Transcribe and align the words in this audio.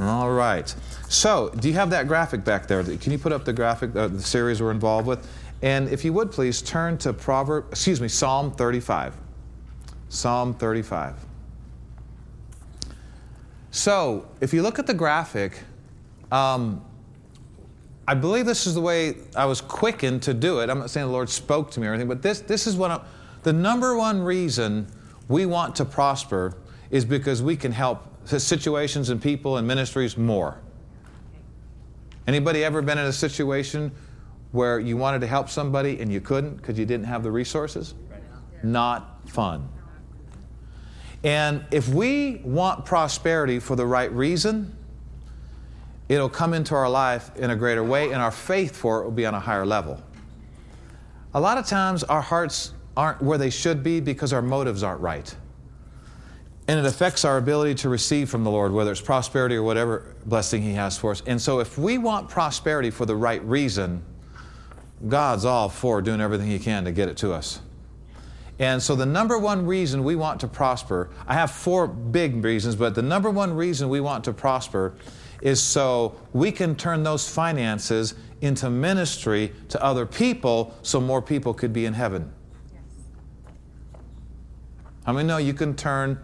All 0.00 0.30
right. 0.30 0.74
So, 1.08 1.50
do 1.50 1.68
you 1.68 1.74
have 1.74 1.90
that 1.90 2.08
graphic 2.08 2.42
back 2.42 2.66
there? 2.66 2.82
Can 2.82 3.12
you 3.12 3.18
put 3.18 3.32
up 3.32 3.44
the 3.44 3.52
graphic, 3.52 3.94
uh, 3.94 4.08
the 4.08 4.22
series 4.22 4.62
we're 4.62 4.70
involved 4.70 5.06
with? 5.06 5.28
And 5.62 5.88
if 5.90 6.04
you 6.04 6.12
would 6.14 6.32
please 6.32 6.62
turn 6.62 6.96
to 6.98 7.12
Proverb, 7.12 7.66
excuse 7.70 8.00
me, 8.00 8.08
Psalm 8.08 8.50
35. 8.52 9.14
Psalm 10.08 10.54
35. 10.54 11.16
So, 13.72 14.26
if 14.40 14.54
you 14.54 14.62
look 14.62 14.78
at 14.78 14.86
the 14.86 14.94
graphic, 14.94 15.60
um, 16.32 16.82
I 18.08 18.14
believe 18.14 18.46
this 18.46 18.66
is 18.66 18.74
the 18.74 18.80
way 18.80 19.16
I 19.36 19.44
was 19.44 19.60
quickened 19.60 20.22
to 20.22 20.34
do 20.34 20.60
it. 20.60 20.70
I'm 20.70 20.78
not 20.78 20.90
saying 20.90 21.06
the 21.06 21.12
Lord 21.12 21.28
spoke 21.28 21.70
to 21.72 21.80
me 21.80 21.86
or 21.86 21.90
anything, 21.90 22.08
but 22.08 22.22
this, 22.22 22.40
this 22.40 22.66
is 22.66 22.74
what 22.74 22.90
I'm, 22.90 23.00
the 23.42 23.52
number 23.52 23.96
one 23.96 24.22
reason 24.22 24.86
we 25.28 25.46
want 25.46 25.76
to 25.76 25.84
prosper 25.84 26.56
is 26.90 27.04
because 27.04 27.42
we 27.42 27.54
can 27.54 27.70
help 27.70 28.09
situations 28.24 29.10
and 29.10 29.20
people 29.20 29.56
and 29.56 29.66
ministries 29.66 30.16
more. 30.16 30.58
Anybody 32.26 32.64
ever 32.64 32.82
been 32.82 32.98
in 32.98 33.06
a 33.06 33.12
situation 33.12 33.90
where 34.52 34.78
you 34.78 34.96
wanted 34.96 35.20
to 35.20 35.26
help 35.26 35.48
somebody 35.48 36.00
and 36.00 36.12
you 36.12 36.20
couldn't 36.20 36.56
because 36.56 36.78
you 36.78 36.86
didn't 36.86 37.06
have 37.06 37.22
the 37.22 37.30
resources? 37.30 37.94
Not 38.62 39.28
fun. 39.28 39.68
And 41.22 41.64
if 41.70 41.88
we 41.88 42.36
want 42.44 42.84
prosperity 42.84 43.58
for 43.58 43.76
the 43.76 43.86
right 43.86 44.10
reason, 44.12 44.76
it'll 46.08 46.28
come 46.28 46.54
into 46.54 46.74
our 46.74 46.88
life 46.88 47.30
in 47.36 47.50
a 47.50 47.56
greater 47.56 47.84
way, 47.84 48.12
and 48.12 48.22
our 48.22 48.30
faith 48.30 48.74
for 48.74 49.00
it 49.00 49.04
will 49.04 49.10
be 49.10 49.26
on 49.26 49.34
a 49.34 49.40
higher 49.40 49.66
level. 49.66 50.02
A 51.34 51.40
lot 51.40 51.58
of 51.58 51.66
times, 51.66 52.02
our 52.04 52.22
hearts 52.22 52.72
aren't 52.96 53.22
where 53.22 53.38
they 53.38 53.50
should 53.50 53.82
be 53.82 54.00
because 54.00 54.32
our 54.32 54.42
motives 54.42 54.82
aren't 54.82 55.00
right. 55.00 55.34
And 56.70 56.78
it 56.78 56.86
affects 56.86 57.24
our 57.24 57.36
ability 57.36 57.74
to 57.76 57.88
receive 57.88 58.30
from 58.30 58.44
the 58.44 58.50
Lord, 58.52 58.70
whether 58.70 58.92
it's 58.92 59.00
prosperity 59.00 59.56
or 59.56 59.64
whatever 59.64 60.14
blessing 60.24 60.62
He 60.62 60.74
has 60.74 60.96
for 60.96 61.10
us. 61.10 61.20
And 61.26 61.42
so, 61.42 61.58
if 61.58 61.76
we 61.76 61.98
want 61.98 62.28
prosperity 62.28 62.90
for 62.90 63.06
the 63.06 63.16
right 63.16 63.44
reason, 63.44 64.04
God's 65.08 65.44
all 65.44 65.68
for 65.68 66.00
doing 66.00 66.20
everything 66.20 66.46
He 66.46 66.60
can 66.60 66.84
to 66.84 66.92
get 66.92 67.08
it 67.08 67.16
to 67.16 67.32
us. 67.32 67.60
And 68.60 68.80
so, 68.80 68.94
the 68.94 69.04
number 69.04 69.36
one 69.36 69.66
reason 69.66 70.04
we 70.04 70.14
want 70.14 70.38
to 70.42 70.46
prosper, 70.46 71.10
I 71.26 71.34
have 71.34 71.50
four 71.50 71.88
big 71.88 72.44
reasons, 72.44 72.76
but 72.76 72.94
the 72.94 73.02
number 73.02 73.30
one 73.30 73.52
reason 73.52 73.88
we 73.88 74.00
want 74.00 74.22
to 74.26 74.32
prosper 74.32 74.94
is 75.42 75.60
so 75.60 76.14
we 76.32 76.52
can 76.52 76.76
turn 76.76 77.02
those 77.02 77.28
finances 77.28 78.14
into 78.42 78.70
ministry 78.70 79.52
to 79.70 79.82
other 79.82 80.06
people 80.06 80.72
so 80.82 81.00
more 81.00 81.20
people 81.20 81.52
could 81.52 81.72
be 81.72 81.84
in 81.84 81.94
heaven. 81.94 82.32
How 85.04 85.14
many 85.14 85.26
know 85.26 85.38
you 85.38 85.52
can 85.52 85.74
turn 85.74 86.20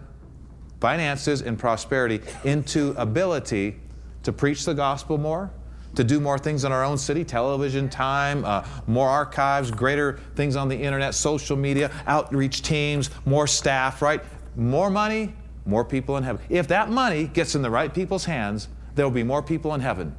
finances 0.79 1.41
and 1.41 1.57
prosperity 1.57 2.21
into 2.43 2.93
ability 2.97 3.77
to 4.23 4.31
preach 4.31 4.65
the 4.65 4.73
gospel 4.73 5.17
more, 5.17 5.51
to 5.95 6.03
do 6.03 6.19
more 6.19 6.37
things 6.37 6.63
in 6.63 6.71
our 6.71 6.83
own 6.83 6.97
city, 6.97 7.23
television 7.23 7.89
time, 7.89 8.45
uh, 8.45 8.65
more 8.85 9.09
archives, 9.09 9.71
greater 9.71 10.19
things 10.35 10.55
on 10.55 10.67
the 10.67 10.75
internet, 10.75 11.15
social 11.15 11.57
media, 11.57 11.89
outreach 12.05 12.61
teams, 12.61 13.09
more 13.25 13.47
staff, 13.47 14.01
right? 14.01 14.21
More 14.55 14.89
money, 14.89 15.33
more 15.65 15.83
people 15.83 16.17
in 16.17 16.23
heaven. 16.23 16.41
If 16.49 16.67
that 16.67 16.89
money 16.89 17.25
gets 17.25 17.55
in 17.55 17.61
the 17.61 17.69
right 17.69 17.93
people's 17.93 18.25
hands, 18.25 18.67
there 18.95 19.05
will 19.05 19.13
be 19.13 19.23
more 19.23 19.41
people 19.41 19.73
in 19.73 19.81
heaven. 19.81 20.15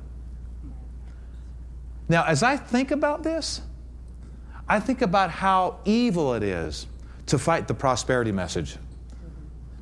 Now, 2.09 2.25
as 2.25 2.43
I 2.43 2.57
think 2.57 2.91
about 2.91 3.23
this, 3.23 3.61
I 4.69 4.81
think 4.81 5.03
about 5.03 5.31
how 5.31 5.81
evil 5.85 6.35
it 6.35 6.43
is 6.43 6.87
to 7.27 7.39
fight 7.39 7.69
the 7.69 7.75
prosperity 7.75 8.33
message. 8.33 8.77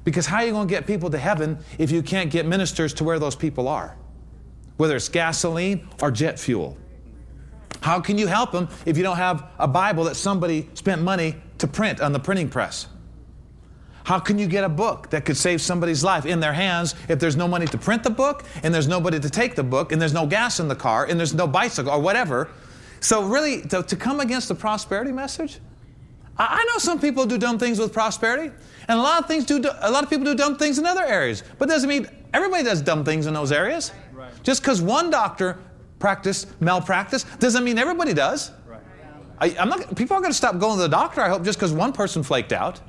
Because 0.07 0.25
how 0.25 0.37
are 0.37 0.47
you 0.47 0.53
going 0.53 0.69
to 0.69 0.73
get 0.73 0.87
people 0.87 1.11
to 1.11 1.19
heaven 1.19 1.59
if 1.79 1.91
you 1.91 2.01
can't 2.01 2.31
get 2.31 2.47
ministers 2.47 2.95
to 2.95 3.05
where 3.05 3.19
those 3.19 3.35
people 3.35 3.67
are? 3.67 3.97
Whether 4.77 4.95
it's 4.95 5.09
gasoline 5.09 5.89
or 6.01 6.13
jet 6.13 6.39
fuel. 6.39 6.79
How 7.81 8.01
can 8.01 8.17
you 8.17 8.29
help 8.29 8.53
them 8.53 8.69
if 8.87 8.97
you 8.97 9.03
don't 9.03 9.17
have 9.17 9.51
a 9.59 9.67
Bible 9.67 10.05
that 10.05 10.15
somebody 10.15 10.71
spent 10.75 11.03
money 11.03 11.35
to 11.59 11.67
print 11.67 12.01
on 12.01 12.13
the 12.13 12.21
printing 12.21 12.49
press? 12.49 12.87
How 14.05 14.21
can 14.21 14.39
you 14.39 14.47
get 14.47 14.63
a 14.63 14.69
book 14.69 15.11
that 15.11 15.25
could 15.25 15.37
save 15.37 15.61
somebody's 15.61 16.05
life 16.05 16.25
in 16.25 16.39
their 16.39 16.53
hands 16.53 16.95
if 17.09 17.19
there's 17.19 17.35
no 17.35 17.49
money 17.49 17.67
to 17.67 17.77
print 17.77 18.05
the 18.05 18.11
book 18.11 18.45
and 18.63 18.73
there's 18.73 18.87
nobody 18.87 19.19
to 19.19 19.29
take 19.29 19.57
the 19.57 19.65
book 19.65 19.91
and 19.91 20.01
there's 20.01 20.15
no 20.15 20.25
gas 20.25 20.61
in 20.61 20.69
the 20.69 20.77
car 20.77 21.07
and 21.07 21.19
there's 21.19 21.35
no 21.35 21.49
bicycle 21.49 21.91
or 21.91 22.01
whatever? 22.01 22.49
So, 23.01 23.25
really, 23.25 23.63
to, 23.63 23.83
to 23.83 23.97
come 23.97 24.21
against 24.21 24.47
the 24.47 24.55
prosperity 24.55 25.11
message, 25.11 25.59
I, 26.39 26.61
I 26.61 26.65
know 26.65 26.79
some 26.79 27.01
people 27.01 27.27
do 27.27 27.39
dumb 27.39 27.59
things 27.59 27.79
with 27.79 27.93
prosperity. 27.93 28.53
And 28.89 28.99
a 28.99 29.03
lot 29.03 29.21
of 29.21 29.27
things 29.27 29.45
do, 29.45 29.59
a 29.81 29.91
lot 29.91 30.05
of 30.05 30.11
people 30.11 30.25
do 30.25 30.35
dumb 30.35 30.57
things 30.57 30.79
in 30.79 30.87
other 30.87 31.05
areas. 31.05 31.43
But 31.59 31.69
doesn't 31.69 31.89
mean 31.89 32.09
everybody 32.33 32.63
does 32.63 32.81
dumb 32.81 33.05
things 33.05 33.27
in 33.27 33.35
those 33.35 33.53
areas. 33.53 33.93
Right. 34.13 34.31
Just 34.43 34.63
because 34.63 34.81
one 34.81 35.11
doctor 35.11 35.59
practiced 35.99 36.61
malpractice 36.61 37.25
doesn't 37.39 37.65
mean 37.65 37.79
everybody 37.79 38.15
does. 38.15 38.53
Right. 38.67 38.81
I, 39.39 39.49
am 39.51 39.69
not, 39.69 39.97
people 39.97 40.17
are 40.17 40.21
going 40.21 40.33
to 40.33 40.37
stop 40.37 40.59
going 40.59 40.77
to 40.77 40.83
the 40.83 40.89
doctor, 40.89 41.21
I 41.21 41.29
hope, 41.29 41.43
just 41.43 41.59
because 41.59 41.73
one 41.73 41.93
person 41.93 42.23
flaked 42.23 42.53
out. 42.53 42.81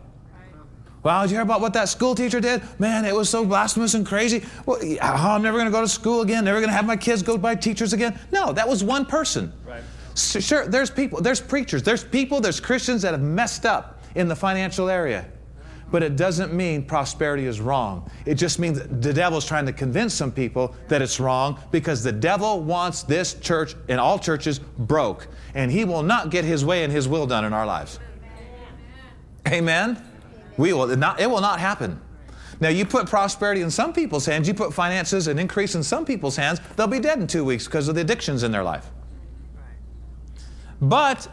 Well, 1.04 1.22
did 1.22 1.32
you 1.32 1.38
hear 1.38 1.44
about 1.44 1.62
what 1.62 1.74
that 1.74 1.88
school 1.90 2.16
teacher 2.16 2.40
did? 2.42 2.62
Man, 2.80 3.06
it 3.06 3.16
was 3.16 3.30
so 3.30 3.46
blasphemous 3.46 3.94
and 3.94 4.06
crazy. 4.06 4.44
Well, 4.66 4.80
oh, 4.84 4.98
I'm 5.02 5.42
never 5.42 5.58
going 5.58 5.68
to 5.68 5.72
go 5.72 5.82
to 5.82 5.88
school 5.88 6.22
again. 6.22 6.44
Never 6.44 6.60
going 6.60 6.70
to 6.70 6.76
have 6.76 6.86
my 6.86 6.98
kids 6.98 7.22
go 7.22 7.38
by 7.38 7.56
teachers 7.56 7.94
again. 7.94 8.20
No, 8.32 8.52
that 8.52 8.68
was 8.68 8.84
one 8.84 9.06
person. 9.06 9.54
Right. 9.66 9.84
Sure, 10.18 10.68
there's 10.68 10.90
people, 10.90 11.22
there's 11.22 11.40
preachers, 11.40 11.84
there's 11.84 12.04
people, 12.04 12.42
there's 12.42 12.60
Christians 12.60 13.04
that 13.04 13.12
have 13.12 13.22
messed 13.22 13.66
up 13.66 14.02
in 14.16 14.28
the 14.28 14.36
financial 14.36 14.90
area 14.90 15.28
but 15.92 16.04
it 16.04 16.16
doesn't 16.16 16.54
mean 16.54 16.84
prosperity 16.84 17.46
is 17.46 17.62
wrong. 17.62 18.10
It 18.26 18.36
just 18.36 18.60
means 18.60 18.80
the 18.80 19.14
devil's 19.14 19.46
trying 19.46 19.66
to 19.68 19.74
convince 19.74 20.14
some 20.14 20.32
people 20.32 20.76
that 20.88 21.02
it's 21.02 21.20
wrong 21.20 21.60
because 21.72 22.04
the 22.04 22.12
devil 22.12 22.62
wants 22.62 23.04
this 23.04 23.36
church 23.36 23.76
and 23.88 24.00
all 24.00 24.20
churches 24.20 24.60
broke, 24.60 25.28
and 25.54 25.72
he 25.72 25.86
will 25.86 26.04
not 26.04 26.30
get 26.30 26.44
his 26.44 26.66
way 26.66 26.84
and 26.84 26.92
his 26.92 27.08
will 27.08 27.26
done 27.26 27.46
in 27.46 27.54
our 27.54 27.66
lives. 27.66 28.00
Amen. 29.48 30.02
We 30.58 30.74
will 30.74 30.88
not, 30.98 31.20
it 31.20 31.30
will 31.30 31.42
not 31.42 31.60
happen. 31.60 32.02
Now, 32.60 32.70
you 32.70 32.86
put 32.86 33.06
prosperity 33.06 33.62
in 33.62 33.70
some 33.70 33.94
people's 33.94 34.26
hands, 34.26 34.48
you 34.48 34.54
put 34.56 34.74
finances 34.74 35.28
and 35.28 35.40
increase 35.40 35.76
in 35.76 35.84
some 35.84 36.06
people's 36.06 36.36
hands, 36.36 36.60
they'll 36.76 36.88
be 36.88 37.00
dead 37.00 37.20
in 37.20 37.28
two 37.28 37.46
weeks 37.46 37.66
because 37.66 37.88
of 37.88 37.96
the 37.96 38.02
addictions 38.02 38.44
in 38.44 38.52
their 38.52 38.64
life. 38.64 38.90
But 40.82 41.28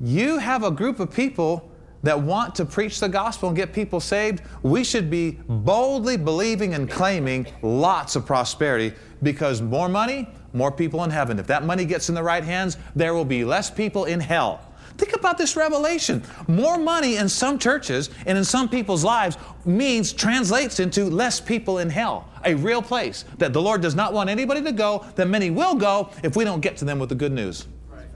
you 0.00 0.38
have 0.38 0.62
a 0.62 0.70
group 0.70 1.00
of 1.00 1.10
people 1.10 1.70
that 2.02 2.20
want 2.20 2.54
to 2.54 2.64
preach 2.64 3.00
the 3.00 3.08
gospel 3.08 3.48
and 3.48 3.56
get 3.56 3.72
people 3.72 4.00
saved, 4.00 4.42
we 4.62 4.84
should 4.84 5.10
be 5.10 5.32
boldly 5.48 6.16
believing 6.16 6.74
and 6.74 6.88
claiming 6.88 7.46
lots 7.62 8.14
of 8.16 8.24
prosperity 8.24 8.94
because 9.22 9.60
more 9.60 9.88
money, 9.88 10.28
more 10.52 10.70
people 10.70 11.02
in 11.04 11.10
heaven. 11.10 11.38
If 11.38 11.46
that 11.48 11.64
money 11.64 11.84
gets 11.84 12.08
in 12.08 12.14
the 12.14 12.22
right 12.22 12.44
hands, 12.44 12.76
there 12.94 13.12
will 13.14 13.24
be 13.24 13.44
less 13.44 13.70
people 13.70 14.04
in 14.04 14.20
hell. 14.20 14.60
Think 14.98 15.14
about 15.14 15.36
this 15.36 15.56
revelation. 15.56 16.22
More 16.48 16.78
money 16.78 17.16
in 17.16 17.28
some 17.28 17.58
churches 17.58 18.08
and 18.24 18.38
in 18.38 18.44
some 18.44 18.68
people's 18.68 19.04
lives 19.04 19.36
means 19.64 20.12
translates 20.12 20.80
into 20.80 21.04
less 21.06 21.40
people 21.40 21.78
in 21.78 21.90
hell, 21.90 22.30
a 22.44 22.54
real 22.54 22.80
place 22.80 23.24
that 23.38 23.52
the 23.52 23.60
Lord 23.60 23.82
does 23.82 23.94
not 23.94 24.14
want 24.14 24.30
anybody 24.30 24.62
to 24.62 24.72
go, 24.72 25.04
that 25.16 25.28
many 25.28 25.50
will 25.50 25.74
go 25.74 26.10
if 26.22 26.36
we 26.36 26.44
don't 26.44 26.60
get 26.60 26.76
to 26.78 26.84
them 26.84 26.98
with 26.98 27.08
the 27.08 27.14
good 27.14 27.32
news 27.32 27.66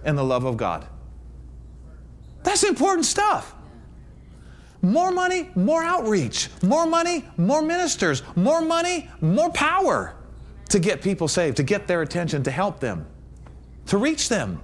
and 0.04 0.16
the 0.16 0.24
love 0.24 0.44
of 0.44 0.56
God. 0.56 0.86
That's 2.42 2.62
important 2.64 3.06
stuff. 3.06 3.54
More 4.82 5.10
money, 5.10 5.50
more 5.54 5.82
outreach. 5.82 6.48
More 6.62 6.86
money, 6.86 7.24
more 7.36 7.60
ministers. 7.60 8.22
More 8.34 8.62
money, 8.62 9.10
more 9.20 9.50
power 9.50 10.16
to 10.70 10.78
get 10.78 11.02
people 11.02 11.28
saved, 11.28 11.56
to 11.58 11.62
get 11.62 11.86
their 11.86 12.02
attention, 12.02 12.42
to 12.44 12.50
help 12.50 12.80
them, 12.80 13.06
to 13.86 13.98
reach 13.98 14.28
them. 14.28 14.60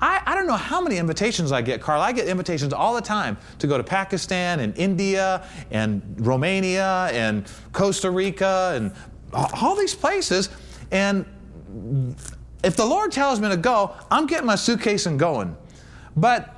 I, 0.00 0.22
I, 0.24 0.34
don't 0.36 0.46
know 0.46 0.54
how 0.54 0.80
many 0.80 0.96
invitations 0.96 1.50
I 1.50 1.60
get, 1.60 1.80
Carl. 1.80 2.00
I 2.00 2.12
get 2.12 2.28
invitations 2.28 2.72
all 2.72 2.94
the 2.94 3.00
time 3.00 3.36
to 3.58 3.66
go 3.66 3.76
to 3.76 3.82
Pakistan 3.82 4.60
and 4.60 4.76
India 4.78 5.44
and 5.72 6.02
Romania 6.24 7.08
and 7.12 7.50
Costa 7.72 8.08
Rica 8.08 8.74
and 8.76 8.92
all 9.60 9.74
these 9.74 9.96
places. 9.96 10.50
And 10.92 11.26
if 12.62 12.76
the 12.76 12.84
Lord 12.84 13.12
tells 13.12 13.40
me 13.40 13.48
to 13.48 13.56
go, 13.56 13.94
I'm 14.10 14.26
getting 14.26 14.46
my 14.46 14.56
suitcase 14.56 15.06
and 15.06 15.18
going. 15.18 15.56
But 16.16 16.54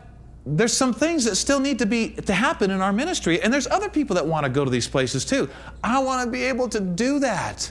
there's 0.46 0.72
some 0.72 0.94
things 0.94 1.24
that 1.24 1.36
still 1.36 1.60
need 1.60 1.78
to 1.80 1.86
be 1.86 2.10
to 2.10 2.32
happen 2.32 2.70
in 2.70 2.80
our 2.80 2.92
ministry 2.92 3.42
and 3.42 3.52
there's 3.52 3.66
other 3.66 3.90
people 3.90 4.14
that 4.14 4.26
want 4.26 4.44
to 4.44 4.50
go 4.50 4.64
to 4.64 4.70
these 4.70 4.88
places 4.88 5.24
too. 5.24 5.50
I 5.84 6.02
want 6.02 6.24
to 6.24 6.30
be 6.30 6.42
able 6.44 6.68
to 6.70 6.80
do 6.80 7.18
that. 7.20 7.70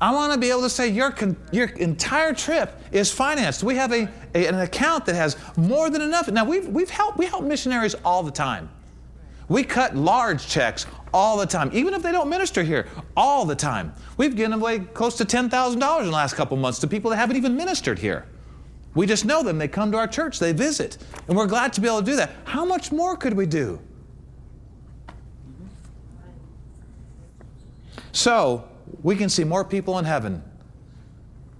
I 0.00 0.12
want 0.12 0.34
to 0.34 0.38
be 0.38 0.50
able 0.50 0.62
to 0.62 0.70
say 0.70 0.88
your, 0.88 1.10
con, 1.10 1.36
your 1.50 1.68
entire 1.68 2.34
trip 2.34 2.78
is 2.92 3.10
financed. 3.10 3.62
We 3.62 3.76
have 3.76 3.92
a, 3.92 4.08
a, 4.34 4.46
an 4.46 4.56
account 4.56 5.06
that 5.06 5.14
has 5.14 5.36
more 5.56 5.88
than 5.88 6.02
enough. 6.02 6.28
Now 6.28 6.44
we've, 6.44 6.68
we've 6.68 6.90
helped 6.90 7.16
we 7.16 7.24
help 7.26 7.44
missionaries 7.44 7.94
all 8.04 8.22
the 8.22 8.30
time. 8.30 8.68
We 9.48 9.62
cut 9.64 9.96
large 9.96 10.46
checks 10.46 10.86
all 11.14 11.38
the 11.38 11.46
time 11.46 11.70
even 11.72 11.94
if 11.94 12.02
they 12.02 12.12
don't 12.12 12.28
minister 12.28 12.62
here 12.62 12.86
all 13.16 13.46
the 13.46 13.54
time 13.54 13.94
we've 14.18 14.36
given 14.36 14.52
away 14.52 14.80
close 14.80 15.16
to 15.16 15.24
$10000 15.24 16.00
in 16.00 16.06
the 16.06 16.10
last 16.10 16.34
couple 16.34 16.56
months 16.58 16.78
to 16.80 16.86
people 16.86 17.10
that 17.10 17.16
haven't 17.16 17.36
even 17.36 17.56
ministered 17.56 17.98
here 17.98 18.26
we 18.94 19.06
just 19.06 19.24
know 19.24 19.42
them. 19.42 19.58
They 19.58 19.68
come 19.68 19.90
to 19.92 19.98
our 19.98 20.06
church, 20.06 20.38
they 20.38 20.52
visit, 20.52 20.98
and 21.26 21.36
we're 21.36 21.46
glad 21.46 21.72
to 21.74 21.80
be 21.80 21.88
able 21.88 21.98
to 21.98 22.04
do 22.04 22.16
that. 22.16 22.30
How 22.44 22.64
much 22.64 22.92
more 22.92 23.16
could 23.16 23.34
we 23.34 23.46
do? 23.46 23.80
So, 28.12 28.68
we 29.02 29.16
can 29.16 29.28
see 29.28 29.42
more 29.42 29.64
people 29.64 29.98
in 29.98 30.04
heaven 30.04 30.42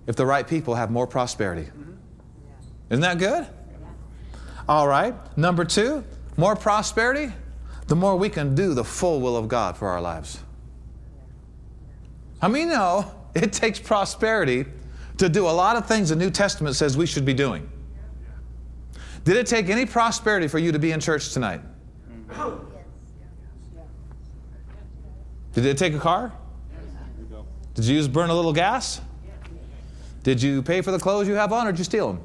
if 0.06 0.14
the 0.14 0.24
right 0.24 0.46
people 0.46 0.76
have 0.76 0.90
more 0.90 1.06
prosperity. 1.06 1.68
Isn't 2.90 3.02
that 3.02 3.18
good? 3.18 3.46
All 4.68 4.86
right. 4.86 5.14
Number 5.36 5.64
two, 5.64 6.04
more 6.36 6.54
prosperity, 6.54 7.32
the 7.86 7.96
more 7.96 8.16
we 8.16 8.28
can 8.28 8.54
do 8.54 8.74
the 8.74 8.84
full 8.84 9.20
will 9.20 9.36
of 9.36 9.48
God 9.48 9.76
for 9.76 9.88
our 9.88 10.00
lives. 10.00 10.40
How 12.40 12.48
many 12.48 12.64
know 12.64 13.12
it 13.34 13.52
takes 13.52 13.78
prosperity 13.78 14.66
to 15.18 15.28
do 15.28 15.46
a 15.46 15.50
lot 15.50 15.76
of 15.76 15.86
things 15.86 16.08
the 16.08 16.16
New 16.16 16.30
Testament 16.30 16.76
says 16.76 16.96
we 16.96 17.06
should 17.06 17.24
be 17.24 17.34
doing? 17.34 17.68
Did 19.24 19.36
it 19.36 19.46
take 19.46 19.70
any 19.70 19.86
prosperity 19.86 20.48
for 20.48 20.58
you 20.58 20.72
to 20.72 20.78
be 20.78 20.92
in 20.92 21.00
church 21.00 21.32
tonight? 21.32 21.62
Did 25.54 25.66
it 25.66 25.78
take 25.78 25.94
a 25.94 25.98
car? 25.98 26.32
Did 27.74 27.86
you 27.86 27.94
use 27.96 28.08
burn 28.08 28.30
a 28.30 28.34
little 28.34 28.52
gas? 28.52 29.00
Did 30.22 30.42
you 30.42 30.62
pay 30.62 30.80
for 30.80 30.90
the 30.90 30.98
clothes 30.98 31.28
you 31.28 31.34
have 31.34 31.52
on 31.52 31.66
or 31.66 31.72
did 31.72 31.78
you 31.78 31.84
steal 31.84 32.12
them? 32.12 32.22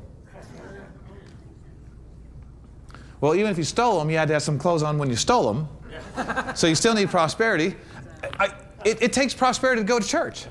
Well, 3.22 3.36
even 3.36 3.52
if 3.52 3.58
you 3.58 3.64
stole 3.64 4.00
them, 4.00 4.10
you 4.10 4.18
had 4.18 4.28
to 4.30 4.34
have 4.34 4.44
some 4.44 4.58
clothes 4.58 4.84
on 4.84 4.98
when 4.98 5.10
you 5.10 5.16
stole 5.16 5.54
them. 5.54 5.68
So 6.56 6.68
you 6.68 6.76
still 6.76 6.94
need 6.94 7.10
prosperity. 7.10 7.76
I, 8.40 8.54
it, 8.86 9.02
it 9.02 9.14
takes 9.14 9.34
prosperity 9.34 9.82
to 9.82 9.88
go 9.88 10.00
to 10.00 10.08
church. 10.08 10.46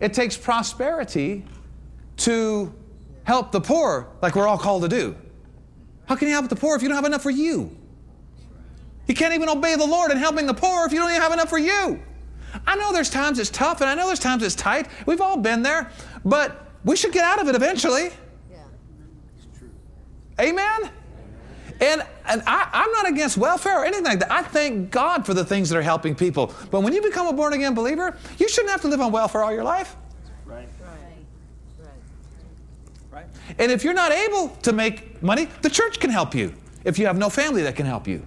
It 0.00 0.14
takes 0.14 0.36
prosperity 0.36 1.44
to 2.18 2.72
help 3.24 3.52
the 3.52 3.60
poor, 3.60 4.08
like 4.22 4.34
we're 4.36 4.46
all 4.46 4.58
called 4.58 4.82
to 4.82 4.88
do. 4.88 5.16
How 6.06 6.16
can 6.16 6.28
you 6.28 6.34
help 6.34 6.48
the 6.48 6.56
poor 6.56 6.76
if 6.76 6.82
you 6.82 6.88
don't 6.88 6.96
have 6.96 7.04
enough 7.04 7.22
for 7.22 7.30
you? 7.30 7.76
You 9.06 9.14
can't 9.14 9.34
even 9.34 9.48
obey 9.48 9.74
the 9.74 9.86
Lord 9.86 10.10
in 10.10 10.18
helping 10.18 10.46
the 10.46 10.54
poor 10.54 10.86
if 10.86 10.92
you 10.92 10.98
don't 10.98 11.10
even 11.10 11.22
have 11.22 11.32
enough 11.32 11.48
for 11.48 11.58
you. 11.58 12.00
I 12.66 12.76
know 12.76 12.92
there's 12.92 13.10
times 13.10 13.38
it's 13.38 13.50
tough 13.50 13.80
and 13.80 13.90
I 13.90 13.94
know 13.94 14.06
there's 14.06 14.18
times 14.18 14.42
it's 14.42 14.54
tight. 14.54 14.88
We've 15.06 15.20
all 15.20 15.36
been 15.36 15.62
there, 15.62 15.90
but 16.24 16.70
we 16.84 16.96
should 16.96 17.12
get 17.12 17.24
out 17.24 17.40
of 17.40 17.48
it 17.48 17.54
eventually. 17.54 18.10
Yeah. 18.50 18.58
Amen? 20.40 20.90
And, 21.80 22.02
and 22.26 22.42
I, 22.46 22.68
I'm 22.72 22.90
not 22.92 23.08
against 23.08 23.36
welfare 23.36 23.80
or 23.80 23.84
anything 23.84 24.04
like 24.04 24.18
that. 24.20 24.32
I 24.32 24.42
thank 24.42 24.90
God 24.90 25.24
for 25.24 25.34
the 25.34 25.44
things 25.44 25.68
that 25.68 25.78
are 25.78 25.82
helping 25.82 26.14
people. 26.14 26.52
But 26.70 26.80
when 26.80 26.92
you 26.92 27.02
become 27.02 27.28
a 27.28 27.32
born 27.32 27.52
again 27.52 27.74
believer, 27.74 28.16
you 28.38 28.48
shouldn't 28.48 28.70
have 28.70 28.80
to 28.82 28.88
live 28.88 29.00
on 29.00 29.12
welfare 29.12 29.44
all 29.44 29.52
your 29.52 29.64
life. 29.64 29.96
Right. 30.44 30.68
Right. 30.82 31.88
Right. 33.12 33.26
And 33.58 33.70
if 33.70 33.84
you're 33.84 33.94
not 33.94 34.12
able 34.12 34.48
to 34.62 34.72
make 34.72 35.22
money, 35.22 35.48
the 35.62 35.70
church 35.70 36.00
can 36.00 36.10
help 36.10 36.34
you 36.34 36.52
if 36.84 36.98
you 36.98 37.06
have 37.06 37.16
no 37.16 37.30
family 37.30 37.62
that 37.62 37.76
can 37.76 37.86
help 37.86 38.08
you. 38.08 38.26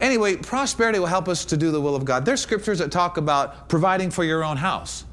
Anyway, 0.00 0.34
prosperity 0.34 0.98
will 0.98 1.06
help 1.06 1.28
us 1.28 1.44
to 1.44 1.56
do 1.56 1.70
the 1.70 1.80
will 1.80 1.94
of 1.94 2.04
God. 2.04 2.24
There's 2.24 2.40
scriptures 2.40 2.80
that 2.80 2.90
talk 2.90 3.18
about 3.18 3.68
providing 3.68 4.10
for 4.10 4.24
your 4.24 4.42
own 4.42 4.56
house. 4.56 5.04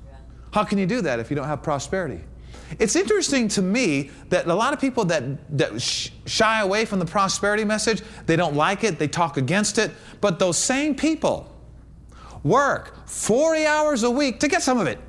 How 0.51 0.63
can 0.63 0.80
you 0.80 0.88
do 0.88 1.01
that 1.01 1.19
if 1.19 1.30
you 1.30 1.36
don't 1.36 1.45
have 1.45 1.62
prosperity? 1.62 2.22
It's 2.77 2.95
interesting 2.95 3.48
to 3.50 3.62
me 3.62 4.12
that 4.30 4.45
a 4.45 4.54
lot 4.54 4.74
of 4.74 4.80
people 4.80 5.06
that, 5.06 5.24
that 5.57 5.81
shy 5.81 6.62
away 6.62 6.86
from 6.86 7.00
the 7.00 7.06
prosperity 7.06 7.66
message, 7.66 8.04
they 8.27 8.36
don't 8.36 8.56
like 8.56 8.83
it, 8.83 9.00
they 9.00 9.07
talk 9.07 9.38
against 9.38 9.77
it, 9.77 9.92
but 10.21 10.38
those 10.38 10.57
same 10.57 10.94
people 10.94 11.51
work 12.44 13.07
40 13.07 13.66
hours 13.66 14.04
a 14.04 14.12
week 14.12 14.39
to 14.42 14.48
get 14.48 14.62
some 14.62 14.80
of 14.80 14.88
it. 14.88 15.00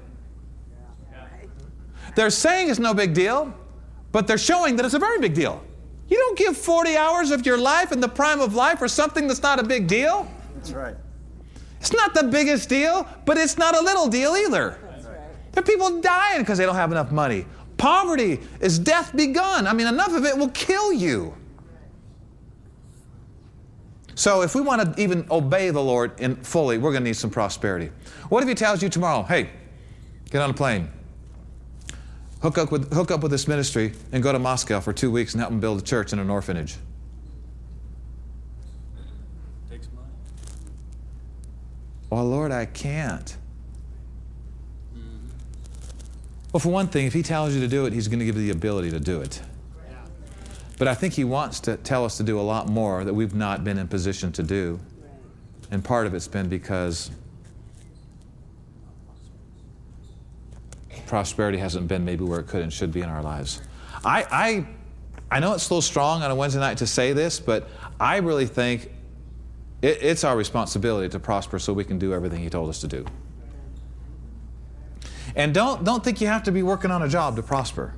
They're 2.16 2.30
saying 2.30 2.70
it's 2.70 2.80
no 2.80 2.94
big 2.94 3.14
deal, 3.14 3.54
but 4.10 4.26
they're 4.26 4.38
showing 4.38 4.76
that 4.76 4.84
it's 4.84 4.94
a 4.94 4.98
very 4.98 5.18
big 5.18 5.34
deal. 5.34 5.62
You 6.08 6.16
don't 6.16 6.36
give 6.36 6.56
40 6.56 6.96
hours 6.96 7.30
of 7.30 7.46
your 7.46 7.56
life 7.56 7.92
in 7.92 8.00
the 8.00 8.08
prime 8.08 8.40
of 8.40 8.54
life 8.54 8.78
for 8.78 8.88
something 8.88 9.28
that's 9.28 9.42
not 9.42 9.60
a 9.60 9.62
big 9.62 9.86
deal. 9.86 10.28
That's 10.56 10.72
right. 10.72 10.96
It's 11.78 11.92
not 11.92 12.14
the 12.14 12.24
biggest 12.24 12.68
deal, 12.68 13.06
but 13.24 13.38
it's 13.38 13.56
not 13.56 13.76
a 13.76 13.80
little 13.80 14.08
deal 14.08 14.36
either. 14.36 14.78
There 15.52 15.62
are 15.62 15.66
people 15.66 16.00
dying 16.00 16.40
because 16.40 16.58
they 16.58 16.66
don't 16.66 16.76
have 16.76 16.92
enough 16.92 17.10
money. 17.10 17.46
Poverty 17.76 18.40
is 18.60 18.78
death 18.78 19.16
begun. 19.16 19.66
I 19.66 19.72
mean, 19.72 19.86
enough 19.86 20.14
of 20.14 20.24
it 20.24 20.36
will 20.36 20.50
kill 20.50 20.92
you. 20.92 21.34
So, 24.14 24.42
if 24.42 24.54
we 24.54 24.60
want 24.60 24.96
to 24.96 25.02
even 25.02 25.26
obey 25.30 25.70
the 25.70 25.80
Lord 25.80 26.20
in 26.20 26.36
fully, 26.36 26.76
we're 26.76 26.90
going 26.92 27.04
to 27.04 27.08
need 27.08 27.16
some 27.16 27.30
prosperity. 27.30 27.90
What 28.28 28.42
if 28.42 28.48
He 28.50 28.54
tells 28.54 28.82
you 28.82 28.90
tomorrow, 28.90 29.22
hey, 29.22 29.48
get 30.30 30.42
on 30.42 30.50
a 30.50 30.52
plane, 30.52 30.90
hook 32.42 32.58
up 32.58 32.70
with, 32.70 32.92
hook 32.92 33.10
up 33.10 33.22
with 33.22 33.30
this 33.30 33.48
ministry, 33.48 33.94
and 34.12 34.22
go 34.22 34.30
to 34.30 34.38
Moscow 34.38 34.80
for 34.80 34.92
two 34.92 35.10
weeks 35.10 35.32
and 35.32 35.40
help 35.40 35.50
them 35.50 35.58
build 35.58 35.80
a 35.80 35.82
church 35.82 36.12
and 36.12 36.20
an 36.20 36.28
orphanage? 36.28 36.76
Takes 39.70 39.88
money. 39.94 40.06
Well, 42.10 42.26
Lord, 42.26 42.52
I 42.52 42.66
can't. 42.66 43.34
Well, 46.52 46.60
for 46.60 46.70
one 46.70 46.88
thing, 46.88 47.06
if 47.06 47.12
He 47.12 47.22
tells 47.22 47.54
you 47.54 47.60
to 47.60 47.68
do 47.68 47.86
it, 47.86 47.92
He's 47.92 48.08
going 48.08 48.18
to 48.18 48.24
give 48.24 48.36
you 48.36 48.42
the 48.42 48.50
ability 48.50 48.90
to 48.90 49.00
do 49.00 49.20
it. 49.20 49.40
But 50.78 50.88
I 50.88 50.94
think 50.94 51.14
He 51.14 51.24
wants 51.24 51.60
to 51.60 51.76
tell 51.76 52.04
us 52.04 52.16
to 52.16 52.22
do 52.22 52.40
a 52.40 52.42
lot 52.42 52.68
more 52.68 53.04
that 53.04 53.14
we've 53.14 53.34
not 53.34 53.64
been 53.64 53.78
in 53.78 53.86
position 53.86 54.32
to 54.32 54.42
do. 54.42 54.80
And 55.70 55.84
part 55.84 56.06
of 56.06 56.14
it's 56.14 56.26
been 56.26 56.48
because 56.48 57.10
prosperity 61.06 61.58
hasn't 61.58 61.88
been 61.88 62.04
maybe 62.04 62.24
where 62.24 62.38
it 62.40 62.46
could 62.46 62.62
and 62.62 62.72
should 62.72 62.92
be 62.92 63.00
in 63.00 63.08
our 63.08 63.22
lives. 63.22 63.60
I, 64.04 64.24
I, 64.30 64.66
I 65.30 65.40
know 65.40 65.54
it's 65.54 65.68
a 65.68 65.74
little 65.74 65.82
strong 65.82 66.22
on 66.22 66.30
a 66.30 66.34
Wednesday 66.34 66.60
night 66.60 66.78
to 66.78 66.86
say 66.86 67.12
this, 67.12 67.40
but 67.40 67.68
I 67.98 68.18
really 68.18 68.46
think 68.46 68.90
it, 69.82 69.98
it's 70.02 70.24
our 70.24 70.36
responsibility 70.36 71.08
to 71.08 71.18
prosper 71.18 71.58
so 71.58 71.72
we 71.72 71.84
can 71.84 71.98
do 71.98 72.14
everything 72.14 72.40
He 72.40 72.48
told 72.48 72.68
us 72.68 72.80
to 72.80 72.88
do. 72.88 73.04
And 75.36 75.54
don't, 75.54 75.84
don't 75.84 76.02
think 76.02 76.20
you 76.20 76.26
have 76.26 76.42
to 76.44 76.52
be 76.52 76.62
working 76.62 76.90
on 76.90 77.02
a 77.02 77.08
job 77.08 77.36
to 77.36 77.42
prosper. 77.42 77.94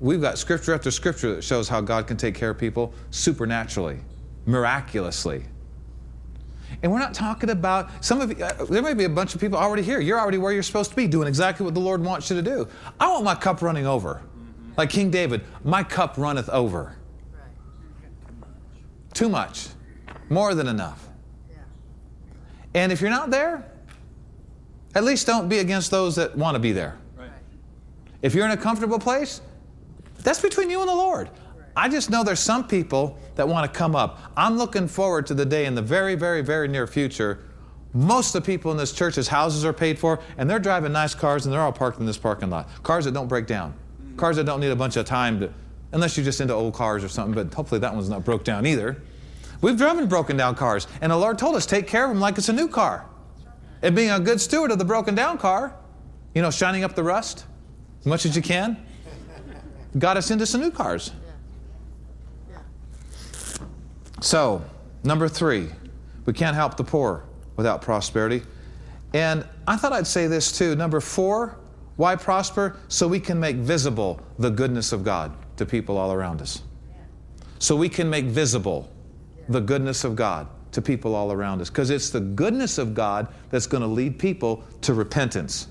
We've 0.00 0.20
got 0.20 0.36
scripture 0.38 0.74
after 0.74 0.90
scripture 0.90 1.36
that 1.36 1.44
shows 1.44 1.68
how 1.68 1.80
God 1.80 2.08
can 2.08 2.16
take 2.16 2.34
care 2.34 2.50
of 2.50 2.58
people 2.58 2.92
supernaturally, 3.10 4.00
miraculously. 4.46 5.44
And 6.82 6.90
we're 6.90 6.98
not 6.98 7.14
talking 7.14 7.50
about 7.50 8.04
some 8.04 8.20
of 8.20 8.36
you, 8.36 8.44
uh, 8.44 8.64
there 8.64 8.82
may 8.82 8.94
be 8.94 9.04
a 9.04 9.08
bunch 9.08 9.34
of 9.34 9.40
people 9.40 9.58
already 9.58 9.82
here. 9.82 10.00
You're 10.00 10.18
already 10.18 10.38
where 10.38 10.52
you're 10.52 10.64
supposed 10.64 10.90
to 10.90 10.96
be, 10.96 11.06
doing 11.06 11.28
exactly 11.28 11.64
what 11.64 11.74
the 11.74 11.80
Lord 11.80 12.02
wants 12.02 12.30
you 12.30 12.36
to 12.36 12.42
do. 12.42 12.66
I 12.98 13.08
want 13.08 13.24
my 13.24 13.36
cup 13.36 13.62
running 13.62 13.86
over. 13.86 14.22
Like 14.76 14.90
King 14.90 15.10
David, 15.10 15.44
my 15.62 15.84
cup 15.84 16.16
runneth 16.16 16.48
over. 16.48 16.96
Too 19.12 19.28
much, 19.28 19.68
more 20.30 20.54
than 20.54 20.66
enough. 20.66 21.08
And 22.74 22.90
if 22.90 23.00
you're 23.00 23.10
not 23.10 23.30
there, 23.30 23.70
at 24.94 25.04
least 25.04 25.26
don't 25.26 25.48
be 25.48 25.58
against 25.58 25.90
those 25.90 26.16
that 26.16 26.36
want 26.36 26.54
to 26.54 26.58
be 26.58 26.72
there. 26.72 26.98
Right. 27.16 27.30
If 28.20 28.34
you're 28.34 28.44
in 28.44 28.50
a 28.50 28.56
comfortable 28.56 28.98
place, 28.98 29.40
that's 30.22 30.40
between 30.40 30.70
you 30.70 30.80
and 30.80 30.88
the 30.88 30.94
Lord. 30.94 31.30
I 31.74 31.88
just 31.88 32.10
know 32.10 32.22
there's 32.22 32.40
some 32.40 32.66
people 32.66 33.18
that 33.34 33.48
want 33.48 33.70
to 33.70 33.78
come 33.78 33.96
up. 33.96 34.20
I'm 34.36 34.58
looking 34.58 34.86
forward 34.86 35.26
to 35.28 35.34
the 35.34 35.46
day 35.46 35.64
in 35.64 35.74
the 35.74 35.82
very, 35.82 36.14
very, 36.14 36.42
very 36.42 36.68
near 36.68 36.86
future. 36.86 37.38
Most 37.94 38.34
of 38.34 38.42
the 38.42 38.46
people 38.46 38.70
in 38.70 38.76
this 38.76 38.92
church's 38.92 39.28
houses 39.28 39.64
are 39.64 39.72
paid 39.72 39.98
for, 39.98 40.20
and 40.36 40.48
they're 40.48 40.58
driving 40.58 40.92
nice 40.92 41.14
cars, 41.14 41.46
and 41.46 41.52
they're 41.52 41.60
all 41.60 41.72
parked 41.72 41.98
in 41.98 42.06
this 42.06 42.18
parking 42.18 42.50
lot. 42.50 42.68
Cars 42.82 43.06
that 43.06 43.12
don't 43.12 43.28
break 43.28 43.46
down, 43.46 43.74
mm. 44.02 44.16
cars 44.16 44.36
that 44.36 44.44
don't 44.44 44.60
need 44.60 44.70
a 44.70 44.76
bunch 44.76 44.96
of 44.96 45.06
time 45.06 45.40
to, 45.40 45.52
unless 45.92 46.16
you're 46.16 46.24
just 46.24 46.40
into 46.40 46.54
old 46.54 46.74
cars 46.74 47.02
or 47.02 47.08
something. 47.08 47.34
But 47.34 47.54
hopefully 47.54 47.80
that 47.80 47.94
one's 47.94 48.08
not 48.08 48.24
broke 48.24 48.44
down 48.44 48.66
either. 48.66 49.00
We've 49.62 49.76
driven 49.76 50.06
broken 50.08 50.36
down 50.36 50.56
cars, 50.56 50.86
and 51.00 51.12
the 51.12 51.16
Lord 51.16 51.38
told 51.38 51.54
us 51.54 51.64
take 51.64 51.86
care 51.86 52.04
of 52.04 52.10
them 52.10 52.20
like 52.20 52.36
it's 52.36 52.48
a 52.48 52.52
new 52.52 52.68
car 52.68 53.06
and 53.82 53.96
being 53.96 54.10
a 54.10 54.20
good 54.20 54.40
steward 54.40 54.70
of 54.70 54.78
the 54.78 54.84
broken 54.84 55.14
down 55.14 55.38
car, 55.38 55.74
you 56.34 56.42
know, 56.42 56.50
shining 56.50 56.84
up 56.84 56.94
the 56.94 57.02
rust 57.02 57.46
as 58.00 58.06
much 58.06 58.24
as 58.24 58.34
you 58.34 58.42
can, 58.42 58.76
got 59.98 60.16
us 60.16 60.30
into 60.30 60.46
some 60.46 60.60
new 60.60 60.70
cars. 60.70 61.12
So, 64.20 64.64
number 65.02 65.28
three, 65.28 65.68
we 66.26 66.32
can't 66.32 66.54
help 66.54 66.76
the 66.76 66.84
poor 66.84 67.24
without 67.56 67.82
prosperity. 67.82 68.42
And 69.14 69.46
I 69.66 69.76
thought 69.76 69.92
I'd 69.92 70.06
say 70.06 70.26
this 70.26 70.56
too. 70.56 70.76
Number 70.76 71.00
four, 71.00 71.58
why 71.96 72.16
prosper? 72.16 72.76
So 72.88 73.06
we 73.06 73.20
can 73.20 73.38
make 73.38 73.56
visible 73.56 74.20
the 74.38 74.50
goodness 74.50 74.92
of 74.92 75.04
God 75.04 75.32
to 75.56 75.66
people 75.66 75.98
all 75.98 76.12
around 76.12 76.40
us. 76.40 76.62
So 77.58 77.76
we 77.76 77.88
can 77.88 78.08
make 78.08 78.26
visible 78.26 78.90
the 79.48 79.60
goodness 79.60 80.04
of 80.04 80.16
God 80.16 80.48
to 80.72 80.82
people 80.82 81.14
all 81.14 81.30
around 81.30 81.60
us 81.60 81.68
because 81.68 81.90
it's 81.90 82.10
the 82.10 82.20
goodness 82.20 82.78
of 82.78 82.94
God 82.94 83.28
that's 83.50 83.66
going 83.66 83.82
to 83.82 83.86
lead 83.86 84.18
people 84.18 84.64
to 84.82 84.94
repentance. 84.94 85.68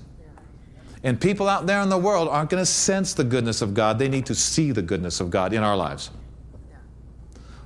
And 1.04 1.20
people 1.20 1.48
out 1.48 1.66
there 1.66 1.80
in 1.80 1.88
the 1.88 1.98
world 1.98 2.28
aren't 2.28 2.50
going 2.50 2.62
to 2.62 2.66
sense 2.66 3.12
the 3.12 3.24
goodness 3.24 3.60
of 3.60 3.74
God. 3.74 3.98
They 3.98 4.08
need 4.08 4.26
to 4.26 4.34
see 4.34 4.70
the 4.70 4.82
goodness 4.82 5.20
of 5.20 5.30
God 5.30 5.52
in 5.52 5.62
our 5.62 5.76
lives. 5.76 6.10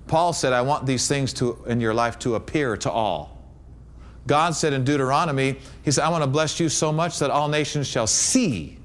Paul 0.06 0.32
said, 0.32 0.52
I 0.52 0.62
want 0.62 0.86
these 0.86 1.06
things 1.06 1.32
to, 1.34 1.62
in 1.66 1.80
your 1.80 1.92
life 1.92 2.18
to 2.20 2.36
appear 2.36 2.76
to 2.78 2.90
all. 2.90 3.36
God 4.26 4.54
said 4.54 4.72
in 4.72 4.84
Deuteronomy, 4.84 5.58
He 5.84 5.90
said, 5.90 6.04
I 6.04 6.08
want 6.08 6.22
to 6.22 6.28
bless 6.28 6.58
you 6.58 6.68
so 6.68 6.92
much 6.92 7.18
that 7.18 7.30
all 7.30 7.48
nations 7.48 7.86
shall 7.86 8.06
see 8.06 8.78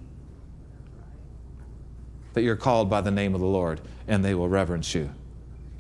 that 2.34 2.43
you're 2.43 2.55
called 2.55 2.89
by 2.89 3.01
the 3.01 3.12
name 3.12 3.34
of 3.36 3.41
the 3.41 3.48
Lord 3.48 3.81
and 4.08 4.24
they 4.24 4.36
will 4.36 4.50
reverence 4.50 4.93
you. 4.96 5.10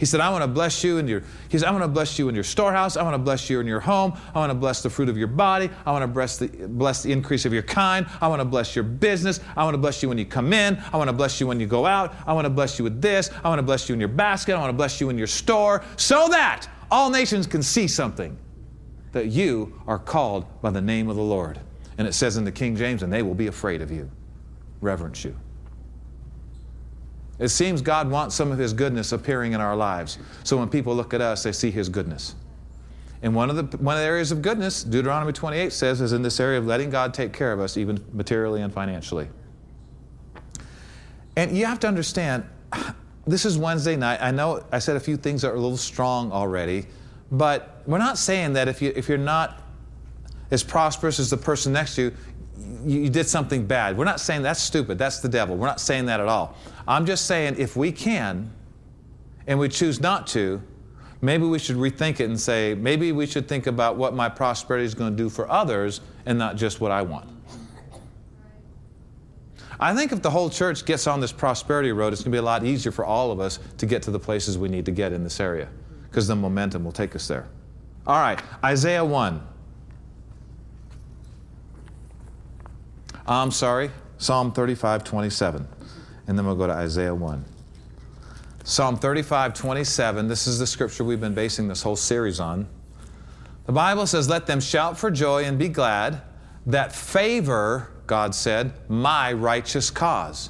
He 0.01 0.07
said, 0.07 0.19
I 0.19 0.31
want 0.31 0.41
to 0.41 0.47
bless 0.47 0.83
you 0.83 0.97
in 0.97 1.07
your, 1.07 1.21
he 1.47 1.59
said, 1.59 1.67
I 1.67 1.71
want 1.71 1.83
to 1.83 1.87
bless 1.87 2.17
you 2.17 2.27
in 2.27 2.33
your 2.33 2.43
storehouse. 2.43 2.97
I 2.97 3.03
want 3.03 3.13
to 3.13 3.19
bless 3.19 3.51
you 3.51 3.59
in 3.59 3.67
your 3.67 3.79
home. 3.79 4.13
I 4.33 4.39
want 4.39 4.49
to 4.49 4.55
bless 4.55 4.81
the 4.81 4.89
fruit 4.89 5.09
of 5.09 5.15
your 5.15 5.27
body. 5.27 5.69
I 5.85 5.91
want 5.91 6.01
to 6.01 6.07
bless 6.07 6.37
the, 6.37 6.47
bless 6.47 7.03
the 7.03 7.11
increase 7.11 7.45
of 7.45 7.53
your 7.53 7.61
kind. 7.61 8.07
I 8.19 8.27
want 8.27 8.39
to 8.39 8.45
bless 8.45 8.75
your 8.75 8.83
business. 8.83 9.41
I 9.55 9.63
want 9.63 9.75
to 9.75 9.77
bless 9.77 10.01
you 10.01 10.09
when 10.09 10.17
you 10.17 10.25
come 10.25 10.53
in. 10.53 10.81
I 10.91 10.97
want 10.97 11.09
to 11.09 11.13
bless 11.13 11.39
you 11.39 11.45
when 11.45 11.59
you 11.59 11.67
go 11.67 11.85
out. 11.85 12.15
I 12.25 12.33
want 12.33 12.45
to 12.45 12.49
bless 12.49 12.79
you 12.79 12.83
with 12.83 12.99
this. 12.99 13.29
I 13.43 13.49
want 13.49 13.59
to 13.59 13.63
bless 13.63 13.89
you 13.89 13.93
in 13.93 13.99
your 13.99 14.09
basket. 14.09 14.55
I 14.55 14.59
want 14.59 14.69
to 14.69 14.75
bless 14.75 14.99
you 14.99 15.11
in 15.11 15.19
your 15.19 15.27
store 15.27 15.83
so 15.97 16.27
that 16.29 16.67
all 16.89 17.11
nations 17.11 17.45
can 17.45 17.61
see 17.61 17.87
something 17.87 18.35
that 19.11 19.27
you 19.27 19.79
are 19.85 19.99
called 19.99 20.47
by 20.63 20.71
the 20.71 20.81
name 20.81 21.09
of 21.11 21.15
the 21.15 21.21
Lord. 21.21 21.59
And 21.99 22.07
it 22.07 22.13
says 22.13 22.37
in 22.37 22.43
the 22.43 22.51
King 22.51 22.75
James, 22.75 23.03
and 23.03 23.13
they 23.13 23.21
will 23.21 23.35
be 23.35 23.45
afraid 23.45 23.83
of 23.83 23.91
you, 23.91 24.09
reverence 24.81 25.23
you. 25.23 25.35
It 27.41 27.49
seems 27.49 27.81
God 27.81 28.09
wants 28.09 28.35
some 28.35 28.51
of 28.51 28.59
His 28.59 28.71
goodness 28.71 29.11
appearing 29.11 29.53
in 29.53 29.59
our 29.59 29.75
lives. 29.75 30.19
So 30.43 30.57
when 30.57 30.69
people 30.69 30.95
look 30.95 31.13
at 31.13 31.21
us, 31.21 31.41
they 31.41 31.51
see 31.51 31.71
His 31.71 31.89
goodness. 31.89 32.35
And 33.23 33.35
one 33.35 33.49
of 33.49 33.55
the 33.55 33.77
one 33.77 33.95
of 33.95 34.01
the 34.01 34.07
areas 34.07 34.31
of 34.31 34.43
goodness, 34.43 34.83
Deuteronomy 34.83 35.33
28 35.33 35.73
says, 35.73 36.01
is 36.01 36.13
in 36.13 36.21
this 36.21 36.39
area 36.39 36.59
of 36.59 36.67
letting 36.67 36.91
God 36.91 37.15
take 37.15 37.33
care 37.33 37.51
of 37.51 37.59
us, 37.59 37.77
even 37.77 38.03
materially 38.13 38.61
and 38.61 38.71
financially. 38.71 39.27
And 41.35 41.57
you 41.57 41.65
have 41.65 41.79
to 41.79 41.87
understand, 41.87 42.47
this 43.25 43.45
is 43.45 43.57
Wednesday 43.57 43.95
night. 43.95 44.19
I 44.21 44.29
know 44.29 44.63
I 44.71 44.77
said 44.77 44.95
a 44.95 44.99
few 44.99 45.17
things 45.17 45.41
that 45.41 45.49
are 45.49 45.55
a 45.55 45.59
little 45.59 45.77
strong 45.77 46.31
already, 46.31 46.85
but 47.31 47.81
we're 47.87 47.97
not 47.97 48.19
saying 48.19 48.53
that 48.53 48.67
if 48.67 48.83
you 48.83 48.93
if 48.95 49.09
you're 49.09 49.17
not 49.17 49.63
as 50.51 50.63
prosperous 50.63 51.19
as 51.19 51.31
the 51.31 51.37
person 51.37 51.73
next 51.73 51.95
to 51.95 52.03
you, 52.03 52.13
you, 52.85 53.09
did 53.09 53.27
something 53.27 53.65
bad. 53.65 53.97
We're 53.97 54.05
not 54.05 54.19
saying 54.19 54.41
that's 54.41 54.61
stupid, 54.61 54.97
that's 54.97 55.19
the 55.19 55.29
devil. 55.29 55.55
We're 55.55 55.67
not 55.67 55.79
saying 55.79 56.05
that 56.07 56.19
at 56.19 56.27
all. 56.27 56.55
I'm 56.87 57.05
just 57.05 57.25
saying 57.25 57.55
if 57.57 57.75
we 57.75 57.91
can 57.91 58.51
and 59.47 59.59
we 59.59 59.69
choose 59.69 59.99
not 59.99 60.27
to, 60.27 60.61
maybe 61.21 61.45
we 61.45 61.59
should 61.59 61.77
rethink 61.77 62.19
it 62.19 62.25
and 62.25 62.39
say, 62.39 62.73
maybe 62.73 63.11
we 63.11 63.25
should 63.25 63.47
think 63.47 63.67
about 63.67 63.95
what 63.97 64.13
my 64.13 64.29
prosperity 64.29 64.85
is 64.85 64.93
going 64.93 65.15
to 65.15 65.17
do 65.17 65.29
for 65.29 65.49
others 65.49 66.01
and 66.25 66.37
not 66.37 66.55
just 66.55 66.81
what 66.81 66.91
I 66.91 67.01
want. 67.01 67.29
I 69.79 69.95
think 69.95 70.11
if 70.11 70.21
the 70.21 70.29
whole 70.29 70.49
church 70.49 70.85
gets 70.85 71.07
on 71.07 71.19
this 71.19 71.31
prosperity 71.31 71.91
road, 71.91 72.13
it's 72.13 72.21
going 72.21 72.31
to 72.31 72.35
be 72.35 72.39
a 72.39 72.43
lot 72.43 72.63
easier 72.63 72.91
for 72.91 73.03
all 73.03 73.31
of 73.31 73.39
us 73.39 73.59
to 73.77 73.87
get 73.87 74.03
to 74.03 74.11
the 74.11 74.19
places 74.19 74.57
we 74.57 74.69
need 74.69 74.85
to 74.85 74.91
get 74.91 75.11
in 75.11 75.23
this 75.23 75.39
area 75.39 75.69
because 76.03 76.27
the 76.27 76.35
momentum 76.35 76.83
will 76.83 76.91
take 76.91 77.15
us 77.15 77.27
there. 77.27 77.47
All 78.05 78.19
right, 78.19 78.39
Isaiah 78.63 79.03
1. 79.03 79.41
I'm 83.27 83.51
sorry, 83.51 83.91
Psalm 84.17 84.51
35, 84.51 85.03
27. 85.03 85.67
And 86.27 86.37
then 86.37 86.45
we'll 86.45 86.55
go 86.55 86.67
to 86.67 86.73
Isaiah 86.73 87.13
1. 87.13 87.45
Psalm 88.63 88.97
35, 88.97 89.53
27. 89.53 90.27
This 90.27 90.47
is 90.47 90.59
the 90.59 90.67
scripture 90.67 91.03
we've 91.03 91.19
been 91.19 91.33
basing 91.33 91.67
this 91.67 91.81
whole 91.81 91.95
series 91.95 92.39
on. 92.39 92.67
The 93.65 93.71
Bible 93.71 94.05
says, 94.05 94.29
Let 94.29 94.47
them 94.47 94.59
shout 94.59 94.97
for 94.97 95.09
joy 95.11 95.45
and 95.45 95.57
be 95.57 95.67
glad 95.67 96.21
that 96.65 96.93
favor, 96.93 97.91
God 98.07 98.35
said, 98.35 98.73
my 98.89 99.33
righteous 99.33 99.89
cause. 99.89 100.49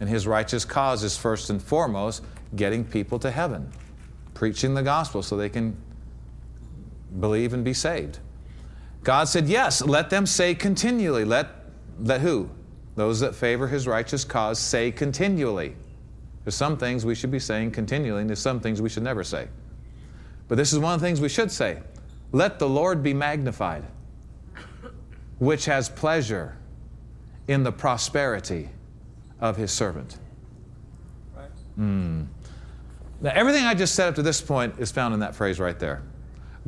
And 0.00 0.08
his 0.08 0.26
righteous 0.26 0.64
cause 0.64 1.02
is 1.04 1.16
first 1.16 1.48
and 1.50 1.62
foremost 1.62 2.24
getting 2.56 2.84
people 2.84 3.18
to 3.20 3.30
heaven, 3.30 3.70
preaching 4.34 4.74
the 4.74 4.82
gospel 4.82 5.22
so 5.22 5.36
they 5.36 5.48
can 5.48 5.76
believe 7.20 7.54
and 7.54 7.64
be 7.64 7.72
saved. 7.72 8.18
God 9.04 9.24
said, 9.24 9.46
Yes, 9.46 9.82
let 9.82 10.10
them 10.10 10.26
say 10.26 10.54
continually, 10.54 11.24
let 11.24 11.61
that 12.02 12.20
who? 12.20 12.50
Those 12.94 13.20
that 13.20 13.34
favor 13.34 13.68
his 13.68 13.86
righteous 13.86 14.24
cause 14.24 14.58
say 14.58 14.90
continually. 14.90 15.74
There's 16.44 16.54
some 16.54 16.76
things 16.76 17.06
we 17.06 17.14
should 17.14 17.30
be 17.30 17.38
saying 17.38 17.70
continually, 17.70 18.20
and 18.20 18.28
there's 18.28 18.40
some 18.40 18.60
things 18.60 18.82
we 18.82 18.88
should 18.88 19.04
never 19.04 19.24
say. 19.24 19.48
But 20.48 20.56
this 20.56 20.72
is 20.72 20.78
one 20.78 20.94
of 20.94 21.00
the 21.00 21.06
things 21.06 21.20
we 21.20 21.28
should 21.28 21.50
say. 21.50 21.80
Let 22.32 22.58
the 22.58 22.68
Lord 22.68 23.02
be 23.02 23.14
magnified, 23.14 23.84
which 25.38 25.66
has 25.66 25.88
pleasure 25.88 26.56
in 27.48 27.62
the 27.62 27.72
prosperity 27.72 28.68
of 29.40 29.56
his 29.56 29.70
servant. 29.70 30.18
Mm. 31.78 32.26
Now, 33.20 33.30
everything 33.34 33.64
I 33.64 33.74
just 33.74 33.94
said 33.94 34.08
up 34.08 34.14
to 34.16 34.22
this 34.22 34.40
point 34.40 34.74
is 34.78 34.90
found 34.90 35.14
in 35.14 35.20
that 35.20 35.34
phrase 35.34 35.58
right 35.60 35.78
there. 35.78 36.02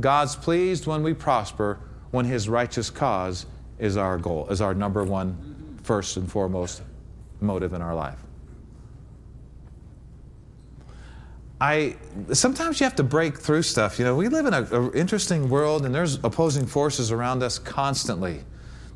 God's 0.01 0.37
pleased 0.37 0.87
when 0.87 1.03
we 1.03 1.13
prosper, 1.15 1.79
when 2.11 2.25
his 2.25 2.49
righteous 2.49 2.91
cause 2.91 3.47
is 3.79 3.97
our 3.97 4.19
goal, 4.19 4.49
is 4.49 4.61
our 4.61 4.75
number 4.75 5.05
one, 5.05 5.79
first 5.83 6.17
and 6.17 6.31
foremost 6.31 6.83
motive 7.41 7.73
in 7.73 7.83
our 7.83 7.95
life. 7.95 8.19
I 11.61 11.97
sometimes 12.33 12.81
you 12.81 12.85
have 12.85 12.97
to 12.97 13.03
break 13.03 13.39
through 13.39 13.63
stuff. 13.63 13.99
You 13.99 14.05
know, 14.05 14.17
we 14.17 14.29
live 14.29 14.47
in 14.47 14.55
an 14.55 14.93
interesting 14.93 15.49
world, 15.49 15.87
and 15.87 15.95
there's 15.95 16.17
opposing 16.17 16.67
forces 16.67 17.13
around 17.13 17.43
us 17.43 17.59
constantly 17.59 18.41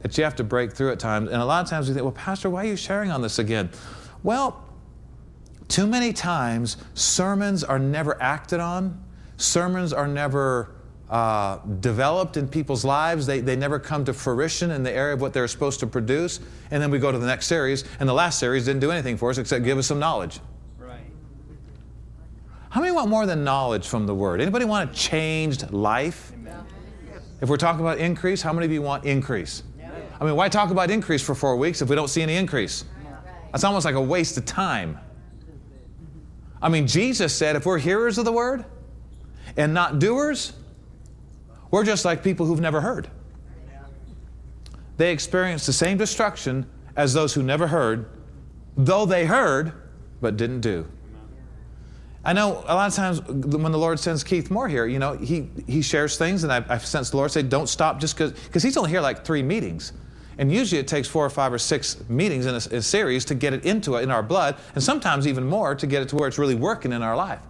that 0.00 0.16
you 0.18 0.24
have 0.24 0.36
to 0.36 0.44
break 0.44 0.72
through 0.72 0.92
at 0.92 0.98
times. 0.98 1.30
And 1.30 1.40
a 1.40 1.44
lot 1.44 1.64
of 1.64 1.70
times 1.70 1.88
we 1.88 1.94
think, 1.94 2.04
well, 2.04 2.12
Pastor, 2.12 2.50
why 2.50 2.64
are 2.64 2.68
you 2.68 2.76
sharing 2.76 3.10
on 3.10 3.22
this 3.22 3.38
again? 3.38 3.70
Well, 4.22 4.64
too 5.68 5.86
many 5.86 6.12
times 6.12 6.76
sermons 6.94 7.62
are 7.62 7.78
never 7.78 8.20
acted 8.20 8.60
on. 8.60 9.02
Sermons 9.36 9.92
are 9.92 10.08
never 10.08 10.74
uh, 11.10 11.58
developed 11.80 12.36
in 12.36 12.48
people's 12.48 12.84
lives. 12.84 13.26
They, 13.26 13.40
they 13.40 13.56
never 13.56 13.78
come 13.78 14.04
to 14.04 14.12
fruition 14.12 14.70
in 14.70 14.82
the 14.82 14.92
area 14.92 15.14
of 15.14 15.20
what 15.20 15.32
they're 15.32 15.48
supposed 15.48 15.80
to 15.80 15.86
produce. 15.86 16.40
And 16.70 16.82
then 16.82 16.90
we 16.90 16.98
go 16.98 17.10
to 17.10 17.18
the 17.18 17.26
next 17.26 17.46
series, 17.46 17.84
and 17.98 18.08
the 18.08 18.14
last 18.14 18.38
series 18.38 18.66
didn't 18.66 18.80
do 18.80 18.90
anything 18.90 19.16
for 19.16 19.30
us 19.30 19.38
except 19.38 19.64
give 19.64 19.78
us 19.78 19.86
some 19.86 19.98
knowledge. 19.98 20.40
Right. 20.78 21.00
How 22.70 22.80
many 22.80 22.92
want 22.92 23.08
more 23.08 23.26
than 23.26 23.44
knowledge 23.44 23.86
from 23.86 24.06
the 24.06 24.14
Word? 24.14 24.40
Anybody 24.40 24.64
want 24.64 24.90
a 24.90 24.94
changed 24.94 25.70
life? 25.70 26.32
Amen. 26.34 26.64
If 27.40 27.48
we're 27.48 27.56
talking 27.56 27.80
about 27.80 27.98
increase, 27.98 28.42
how 28.42 28.52
many 28.52 28.66
of 28.66 28.72
you 28.72 28.82
want 28.82 29.04
increase? 29.04 29.62
I 30.20 30.24
mean, 30.24 30.34
why 30.34 30.48
talk 30.48 30.70
about 30.70 30.90
increase 30.90 31.22
for 31.22 31.34
four 31.34 31.56
weeks 31.56 31.80
if 31.80 31.88
we 31.88 31.94
don't 31.94 32.08
see 32.08 32.22
any 32.22 32.34
increase? 32.34 32.84
That's 33.52 33.64
almost 33.64 33.84
like 33.84 33.94
a 33.94 34.00
waste 34.00 34.36
of 34.36 34.44
time. 34.44 34.98
I 36.60 36.68
mean, 36.68 36.86
Jesus 36.86 37.34
said 37.34 37.56
if 37.56 37.64
we're 37.64 37.78
hearers 37.78 38.18
of 38.18 38.24
the 38.24 38.32
Word 38.32 38.64
and 39.56 39.72
not 39.72 40.00
doers, 40.00 40.52
we're 41.70 41.84
just 41.84 42.04
like 42.04 42.22
people 42.22 42.46
who've 42.46 42.60
never 42.60 42.80
heard. 42.80 43.08
They 44.96 45.12
experience 45.12 45.66
the 45.66 45.72
same 45.72 45.96
destruction 45.96 46.66
as 46.96 47.14
those 47.14 47.32
who 47.34 47.42
never 47.42 47.68
heard, 47.68 48.06
though 48.76 49.06
they 49.06 49.26
heard 49.26 49.72
but 50.20 50.36
didn't 50.36 50.60
do. 50.60 50.86
I 52.24 52.32
know 52.32 52.64
a 52.66 52.74
lot 52.74 52.88
of 52.88 52.94
times 52.94 53.22
when 53.22 53.72
the 53.72 53.78
Lord 53.78 53.98
sends 54.00 54.24
Keith 54.24 54.50
Moore 54.50 54.68
here, 54.68 54.86
you 54.86 54.98
know, 54.98 55.14
he, 55.14 55.48
he 55.66 55.80
shares 55.80 56.18
things, 56.18 56.42
and 56.42 56.52
I've, 56.52 56.70
I've 56.70 56.84
sensed 56.84 57.12
the 57.12 57.16
Lord 57.16 57.30
say, 57.30 57.42
don't 57.42 57.68
stop 57.68 58.00
just 58.00 58.16
because, 58.16 58.32
because 58.32 58.62
he's 58.62 58.76
only 58.76 58.90
here 58.90 59.00
like 59.00 59.24
three 59.24 59.42
meetings. 59.42 59.92
And 60.36 60.52
usually 60.52 60.80
it 60.80 60.86
takes 60.86 61.08
four 61.08 61.24
or 61.24 61.30
five 61.30 61.52
or 61.52 61.58
six 61.58 61.96
meetings 62.08 62.46
in 62.46 62.54
a, 62.54 62.78
a, 62.78 62.82
series 62.82 63.24
to 63.26 63.34
get 63.34 63.54
it 63.54 63.64
into 63.64 63.96
it 63.96 64.02
in 64.02 64.10
our 64.10 64.22
blood, 64.22 64.56
and 64.74 64.82
sometimes 64.82 65.26
even 65.26 65.46
more 65.46 65.74
to 65.76 65.86
get 65.86 66.02
it 66.02 66.08
to 66.10 66.16
where 66.16 66.28
it's 66.28 66.38
really 66.38 66.54
working 66.54 66.92
in 66.92 67.02
our 67.02 67.16
life. 67.16 67.40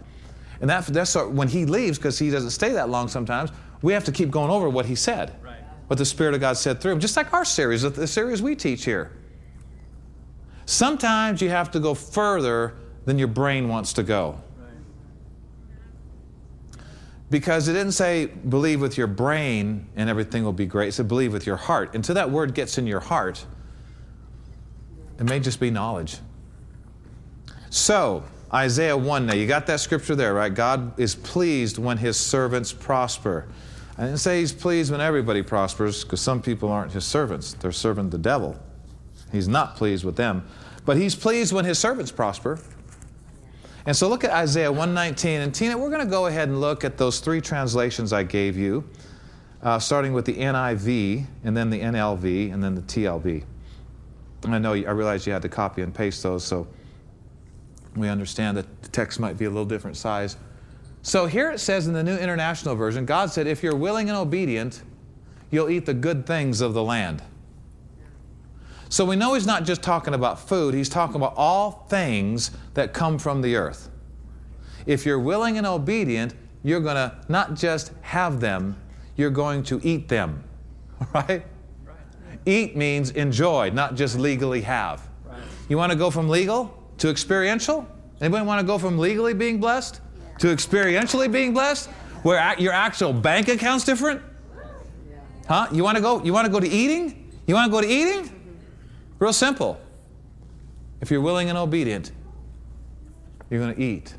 And 0.60 0.68
that, 0.70 0.86
that's 0.86 1.14
when 1.14 1.48
he 1.48 1.64
leaves, 1.64 1.98
because 1.98 2.18
he 2.18 2.30
doesn't 2.30 2.50
stay 2.50 2.72
that 2.72 2.88
long 2.88 3.08
sometimes, 3.08 3.50
we 3.82 3.92
have 3.92 4.04
to 4.04 4.12
keep 4.12 4.30
going 4.30 4.50
over 4.50 4.68
what 4.68 4.86
he 4.86 4.94
said, 4.94 5.34
right. 5.42 5.60
what 5.86 5.98
the 5.98 6.04
Spirit 6.04 6.34
of 6.34 6.40
God 6.40 6.56
said 6.56 6.80
through 6.80 6.92
him, 6.92 7.00
just 7.00 7.16
like 7.16 7.32
our 7.32 7.44
series, 7.44 7.82
the 7.82 8.06
series 8.06 8.42
we 8.42 8.56
teach 8.56 8.84
here. 8.84 9.12
Sometimes 10.66 11.40
you 11.40 11.48
have 11.48 11.70
to 11.70 11.80
go 11.80 11.94
further 11.94 12.74
than 13.04 13.18
your 13.18 13.28
brain 13.28 13.68
wants 13.68 13.94
to 13.94 14.02
go. 14.02 14.40
Because 17.30 17.68
it 17.68 17.74
didn't 17.74 17.92
say 17.92 18.26
believe 18.26 18.80
with 18.80 18.96
your 18.96 19.06
brain 19.06 19.86
and 19.96 20.08
everything 20.08 20.44
will 20.44 20.52
be 20.52 20.66
great. 20.66 20.88
It 20.88 20.92
said 20.92 21.08
believe 21.08 21.32
with 21.32 21.46
your 21.46 21.56
heart. 21.56 21.94
Until 21.94 22.14
that 22.14 22.30
word 22.30 22.54
gets 22.54 22.78
in 22.78 22.86
your 22.86 23.00
heart, 23.00 23.44
it 25.18 25.24
may 25.24 25.40
just 25.40 25.60
be 25.60 25.70
knowledge. 25.70 26.18
So, 27.70 28.24
Isaiah 28.52 28.96
1 28.96 29.26
now, 29.26 29.34
you 29.34 29.46
got 29.46 29.66
that 29.66 29.80
scripture 29.80 30.14
there, 30.14 30.32
right? 30.32 30.52
God 30.52 30.98
is 30.98 31.14
pleased 31.14 31.76
when 31.76 31.98
his 31.98 32.16
servants 32.16 32.72
prosper. 32.72 33.46
I 33.98 34.04
didn't 34.04 34.18
say 34.18 34.40
he's 34.40 34.52
pleased 34.52 34.90
when 34.90 35.00
everybody 35.00 35.42
prospers, 35.42 36.02
because 36.02 36.20
some 36.20 36.40
people 36.40 36.70
aren't 36.70 36.92
his 36.92 37.04
servants. 37.04 37.52
They're 37.54 37.72
serving 37.72 38.10
the 38.10 38.18
devil. 38.18 38.58
He's 39.32 39.48
not 39.48 39.76
pleased 39.76 40.04
with 40.04 40.16
them. 40.16 40.46
But 40.86 40.96
he's 40.96 41.14
pleased 41.14 41.52
when 41.52 41.66
his 41.66 41.78
servants 41.78 42.10
prosper. 42.10 42.58
And 43.84 43.94
so 43.94 44.08
look 44.08 44.24
at 44.24 44.30
Isaiah 44.30 44.70
119. 44.70 45.40
And 45.42 45.54
Tina, 45.54 45.76
we're 45.76 45.90
going 45.90 46.04
to 46.04 46.10
go 46.10 46.26
ahead 46.26 46.48
and 46.48 46.60
look 46.60 46.84
at 46.84 46.96
those 46.96 47.20
three 47.20 47.42
translations 47.42 48.12
I 48.12 48.22
gave 48.22 48.56
you, 48.56 48.88
uh, 49.62 49.78
starting 49.78 50.14
with 50.14 50.24
the 50.24 50.34
NIV, 50.34 51.26
and 51.44 51.54
then 51.54 51.68
the 51.68 51.80
NLV, 51.80 52.52
and 52.52 52.64
then 52.64 52.74
the 52.74 52.82
TLB. 52.82 53.44
And 54.44 54.54
I 54.54 54.58
know 54.58 54.72
I 54.72 54.90
realize 54.90 55.26
you 55.26 55.32
had 55.34 55.42
to 55.42 55.48
copy 55.48 55.82
and 55.82 55.94
paste 55.94 56.22
those, 56.22 56.44
so 56.44 56.66
we 57.96 58.08
understand 58.08 58.56
that 58.56 58.82
the 58.82 58.88
text 58.88 59.20
might 59.20 59.36
be 59.38 59.44
a 59.44 59.50
little 59.50 59.64
different 59.64 59.96
size. 59.96 60.36
So 61.02 61.26
here 61.26 61.50
it 61.50 61.58
says 61.58 61.86
in 61.86 61.94
the 61.94 62.02
New 62.02 62.16
International 62.16 62.74
Version, 62.74 63.04
God 63.04 63.30
said, 63.30 63.46
if 63.46 63.62
you're 63.62 63.76
willing 63.76 64.08
and 64.08 64.18
obedient, 64.18 64.82
you'll 65.50 65.70
eat 65.70 65.86
the 65.86 65.94
good 65.94 66.26
things 66.26 66.60
of 66.60 66.74
the 66.74 66.82
land. 66.82 67.22
So 68.90 69.04
we 69.04 69.16
know 69.16 69.34
he's 69.34 69.46
not 69.46 69.64
just 69.64 69.82
talking 69.82 70.14
about 70.14 70.40
food, 70.40 70.74
he's 70.74 70.88
talking 70.88 71.16
about 71.16 71.34
all 71.36 71.86
things 71.88 72.50
that 72.74 72.94
come 72.94 73.18
from 73.18 73.42
the 73.42 73.56
earth. 73.56 73.90
If 74.86 75.04
you're 75.04 75.18
willing 75.18 75.58
and 75.58 75.66
obedient, 75.66 76.34
you're 76.64 76.80
going 76.80 76.96
to 76.96 77.16
not 77.28 77.54
just 77.54 77.92
have 78.00 78.40
them, 78.40 78.76
you're 79.16 79.30
going 79.30 79.62
to 79.64 79.80
eat 79.82 80.08
them. 80.08 80.44
Right? 81.14 81.46
Eat 82.44 82.76
means 82.76 83.10
enjoy, 83.10 83.70
not 83.70 83.94
just 83.94 84.18
legally 84.18 84.62
have. 84.62 85.06
You 85.68 85.76
want 85.76 85.92
to 85.92 85.98
go 85.98 86.10
from 86.10 86.28
legal 86.28 86.77
to 86.98 87.08
experiential? 87.08 87.86
Anybody 88.20 88.44
want 88.44 88.60
to 88.60 88.66
go 88.66 88.78
from 88.78 88.98
legally 88.98 89.34
being 89.34 89.58
blessed 89.58 90.00
to 90.38 90.48
experientially 90.48 91.30
being 91.30 91.52
blessed? 91.52 91.88
Where 92.22 92.58
your 92.58 92.72
actual 92.72 93.12
bank 93.12 93.48
account's 93.48 93.84
different? 93.84 94.22
Huh? 95.46 95.68
You 95.72 95.82
want 95.82 95.96
to 95.96 96.02
go 96.02 96.22
you 96.22 96.32
want 96.32 96.46
to 96.46 96.52
go 96.52 96.60
to 96.60 96.68
eating? 96.68 97.32
You 97.46 97.54
want 97.54 97.66
to 97.66 97.70
go 97.70 97.80
to 97.80 97.88
eating? 97.88 98.30
Real 99.18 99.32
simple. 99.32 99.80
If 101.00 101.10
you're 101.10 101.20
willing 101.20 101.48
and 101.48 101.56
obedient, 101.56 102.12
you're 103.50 103.60
going 103.60 103.74
to 103.74 103.80
eat 103.82 104.14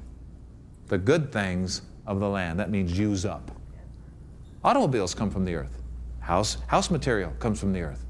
the 0.88 0.98
good 0.98 1.32
things 1.32 1.82
of 2.08 2.20
the 2.20 2.28
land. 2.28 2.60
That 2.60 2.72
means 2.72 2.98
use 2.98 3.26
up. 3.26 3.52
Automobiles 4.64 5.14
come 5.14 5.30
from 5.30 5.46
the 5.46 5.56
earth. 5.56 5.82
House, 6.20 6.58
house 6.68 6.90
material 6.90 7.32
comes 7.40 7.60
from 7.60 7.74
the 7.74 7.82
earth. 7.82 8.06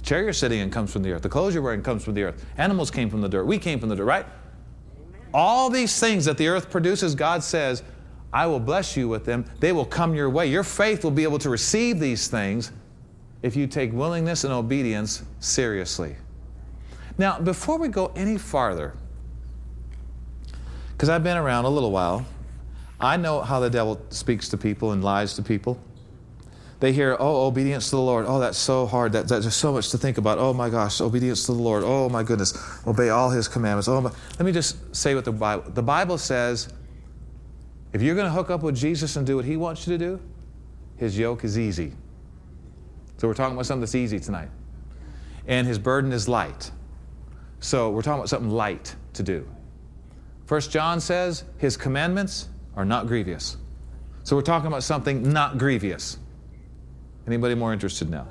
The 0.00 0.06
chair 0.06 0.22
you're 0.22 0.32
sitting 0.32 0.60
in 0.60 0.70
comes 0.70 0.92
from 0.92 1.02
the 1.02 1.12
earth. 1.12 1.22
The 1.22 1.28
clothes 1.28 1.52
you're 1.52 1.62
wearing 1.62 1.82
comes 1.82 2.02
from 2.02 2.14
the 2.14 2.22
earth. 2.22 2.46
Animals 2.56 2.90
came 2.90 3.10
from 3.10 3.20
the 3.20 3.28
dirt. 3.28 3.44
We 3.44 3.58
came 3.58 3.78
from 3.78 3.90
the 3.90 3.96
dirt, 3.96 4.06
right? 4.06 4.24
Amen. 4.24 5.20
All 5.34 5.68
these 5.68 6.00
things 6.00 6.24
that 6.24 6.38
the 6.38 6.48
earth 6.48 6.70
produces, 6.70 7.14
God 7.14 7.44
says, 7.44 7.82
I 8.32 8.46
will 8.46 8.60
bless 8.60 8.96
you 8.96 9.08
with 9.08 9.26
them. 9.26 9.44
They 9.60 9.72
will 9.72 9.84
come 9.84 10.14
your 10.14 10.30
way. 10.30 10.46
Your 10.46 10.64
faith 10.64 11.04
will 11.04 11.10
be 11.10 11.22
able 11.22 11.38
to 11.40 11.50
receive 11.50 12.00
these 12.00 12.28
things 12.28 12.72
if 13.42 13.56
you 13.56 13.66
take 13.66 13.92
willingness 13.92 14.44
and 14.44 14.52
obedience 14.52 15.22
seriously. 15.40 16.16
Now, 17.18 17.38
before 17.38 17.78
we 17.78 17.88
go 17.88 18.10
any 18.16 18.38
farther, 18.38 18.94
because 20.92 21.10
I've 21.10 21.24
been 21.24 21.36
around 21.36 21.66
a 21.66 21.70
little 21.70 21.90
while, 21.90 22.24
I 22.98 23.18
know 23.18 23.42
how 23.42 23.60
the 23.60 23.70
devil 23.70 24.00
speaks 24.08 24.48
to 24.50 24.56
people 24.56 24.92
and 24.92 25.04
lies 25.04 25.34
to 25.34 25.42
people. 25.42 25.78
They 26.80 26.94
hear, 26.94 27.14
oh, 27.20 27.46
obedience 27.46 27.90
to 27.90 27.96
the 27.96 28.02
Lord. 28.02 28.24
Oh, 28.26 28.40
that's 28.40 28.56
so 28.56 28.86
hard. 28.86 29.12
That, 29.12 29.28
that's 29.28 29.54
so 29.54 29.72
much 29.72 29.90
to 29.90 29.98
think 29.98 30.16
about. 30.16 30.38
Oh, 30.38 30.54
my 30.54 30.70
gosh, 30.70 31.00
obedience 31.02 31.44
to 31.46 31.52
the 31.52 31.58
Lord. 31.58 31.82
Oh, 31.84 32.08
my 32.08 32.22
goodness. 32.22 32.54
Obey 32.86 33.10
all 33.10 33.28
his 33.28 33.48
commandments. 33.48 33.86
Oh, 33.86 34.00
my. 34.00 34.10
Let 34.38 34.46
me 34.46 34.52
just 34.52 34.96
say 34.96 35.14
what 35.14 35.26
the 35.26 35.32
Bible, 35.32 35.70
the 35.70 35.82
Bible 35.82 36.16
says 36.16 36.72
if 37.92 38.00
you're 38.00 38.14
going 38.14 38.26
to 38.26 38.32
hook 38.32 38.50
up 38.50 38.62
with 38.62 38.76
Jesus 38.76 39.16
and 39.16 39.26
do 39.26 39.36
what 39.36 39.44
he 39.44 39.56
wants 39.56 39.86
you 39.86 39.96
to 39.96 39.98
do, 39.98 40.20
his 40.96 41.18
yoke 41.18 41.44
is 41.44 41.58
easy. 41.58 41.92
So 43.18 43.28
we're 43.28 43.34
talking 43.34 43.54
about 43.54 43.66
something 43.66 43.80
that's 43.80 43.94
easy 43.94 44.20
tonight. 44.20 44.48
And 45.46 45.66
his 45.66 45.78
burden 45.78 46.12
is 46.12 46.28
light. 46.28 46.70
So 47.58 47.90
we're 47.90 48.02
talking 48.02 48.20
about 48.20 48.30
something 48.30 48.50
light 48.50 48.94
to 49.14 49.22
do. 49.22 49.46
First 50.46 50.70
John 50.70 51.00
says 51.00 51.44
his 51.58 51.76
commandments 51.76 52.48
are 52.74 52.84
not 52.84 53.06
grievous. 53.06 53.56
So 54.22 54.36
we're 54.36 54.42
talking 54.42 54.68
about 54.68 54.82
something 54.82 55.30
not 55.32 55.58
grievous. 55.58 56.18
Anybody 57.26 57.54
more 57.54 57.72
interested 57.72 58.10
now? 58.10 58.26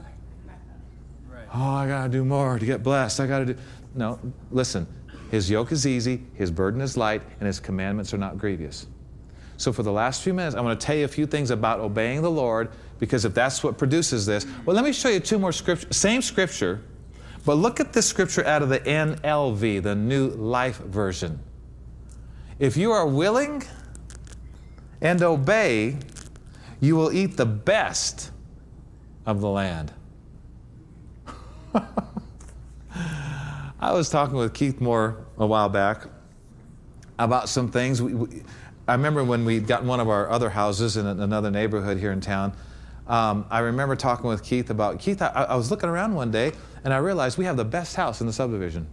Oh, 1.54 1.64
I 1.64 1.88
got 1.88 2.04
to 2.04 2.10
do 2.10 2.24
more 2.24 2.60
to 2.60 2.66
get 2.66 2.84
blessed. 2.84 3.20
I 3.20 3.28
got 3.28 3.40
to 3.40 3.46
do. 3.46 3.56
No, 3.96 4.20
listen. 4.52 4.88
His 5.32 5.50
yoke 5.50 5.72
is 5.72 5.86
easy, 5.86 6.24
his 6.34 6.50
burden 6.50 6.82
is 6.82 6.98
light, 6.98 7.22
and 7.40 7.48
his 7.48 7.60
commandments 7.60 8.14
are 8.14 8.18
not 8.18 8.38
grievous. 8.38 8.88
So, 9.58 9.72
for 9.72 9.84
the 9.84 9.92
last 9.92 10.24
few 10.24 10.34
minutes, 10.34 10.56
I'm 10.56 10.64
going 10.64 10.78
to 10.78 10.86
tell 10.86 10.96
you 10.96 11.06
a 11.06 11.10
few 11.10 11.28
things 11.28 11.52
about 11.52 11.80
obeying 11.80 12.22
the 12.22 12.32
Lord 12.32 12.72
because 12.98 13.26
if 13.26 13.34
that's 13.34 13.64
what 13.64 13.78
produces 13.78 14.26
this, 14.26 14.46
well, 14.66 14.76
let 14.76 14.86
me 14.86 14.94
show 14.94 15.10
you 15.10 15.20
two 15.20 15.38
more 15.38 15.52
scripture, 15.52 15.92
same 15.92 16.22
scripture, 16.22 16.82
but 17.46 17.56
look 17.56 17.80
at 17.80 17.94
this 17.94 18.06
scripture 18.06 18.46
out 18.46 18.62
of 18.62 18.70
the 18.70 18.80
NLV, 18.80 19.84
the 19.84 19.96
New 19.96 20.30
Life 20.30 20.78
Version. 20.80 21.40
If 22.58 22.76
you 22.76 22.92
are 22.92 23.08
willing 23.08 23.64
and 25.02 25.22
obey, 25.22 25.98
you 26.80 26.96
will 26.96 27.12
eat 27.12 27.38
the 27.38 27.46
best 27.46 28.32
of 29.26 29.42
the 29.42 29.50
land. 29.50 29.94
I 33.80 33.94
was 33.94 34.10
talking 34.10 34.36
with 34.36 34.54
Keith 34.54 34.82
Moore 34.82 35.26
a 35.38 35.46
while 35.46 35.70
back 35.70 36.06
about 37.18 37.50
some 37.50 37.72
things. 37.72 38.02
We, 38.02 38.14
we, 38.14 38.44
I 38.88 38.94
remember 38.94 39.24
when 39.24 39.46
we 39.46 39.60
got 39.60 39.84
one 39.84 40.00
of 40.00 40.10
our 40.10 40.30
other 40.30 40.50
houses 40.50 40.98
in 40.98 41.06
another 41.06 41.52
neighborhood 41.52 41.98
here 41.98 42.12
in 42.12 42.22
town. 42.22 42.54
Um, 43.08 43.46
I 43.50 43.60
remember 43.60 43.96
talking 43.96 44.28
with 44.28 44.44
Keith 44.44 44.70
about 44.70 45.00
Keith. 45.00 45.22
I, 45.22 45.28
I 45.28 45.56
was 45.56 45.72
looking 45.72 45.90
around 45.90 46.14
one 46.14 46.32
day 46.32 46.52
and 46.84 46.94
I 46.94 46.98
realized 46.98 47.38
we 47.38 47.46
have 47.46 47.58
the 47.58 47.66
best 47.66 47.96
house 47.96 48.22
in 48.22 48.28
the 48.28 48.34
subdivision. 48.34 48.88